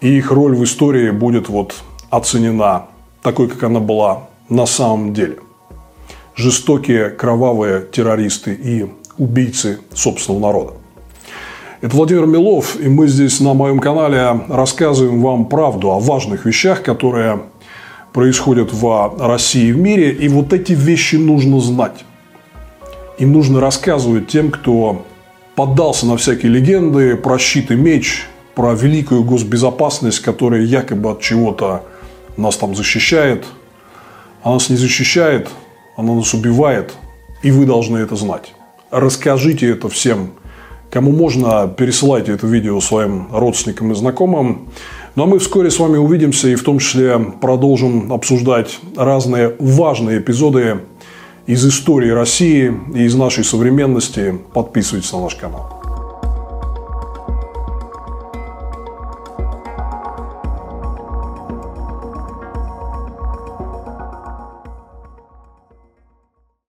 [0.00, 1.74] И их роль в истории будет вот
[2.10, 2.86] оценена
[3.22, 5.38] такой, как она была на самом деле.
[6.34, 8.86] Жестокие, кровавые террористы и
[9.18, 10.72] убийцы собственного народа.
[11.80, 16.82] Это Владимир Милов, и мы здесь на моем канале рассказываем вам правду о важных вещах,
[16.82, 17.40] которые
[18.12, 20.12] происходят в России и в мире.
[20.12, 22.04] И вот эти вещи нужно знать.
[23.18, 25.04] И нужно рассказывать тем, кто
[25.54, 28.26] поддался на всякие легенды про щит и меч,
[28.56, 31.84] про великую госбезопасность, которая якобы от чего-то
[32.36, 33.44] нас там защищает–
[34.46, 35.48] она нас не защищает,
[35.96, 36.94] она нас убивает,
[37.42, 38.54] и вы должны это знать.
[38.92, 40.34] Расскажите это всем,
[40.88, 44.68] кому можно, пересылайте это видео своим родственникам и знакомым.
[45.16, 50.20] Ну а мы вскоре с вами увидимся и в том числе продолжим обсуждать разные важные
[50.20, 50.82] эпизоды
[51.48, 54.38] из истории России и из нашей современности.
[54.54, 55.75] Подписывайтесь на наш канал.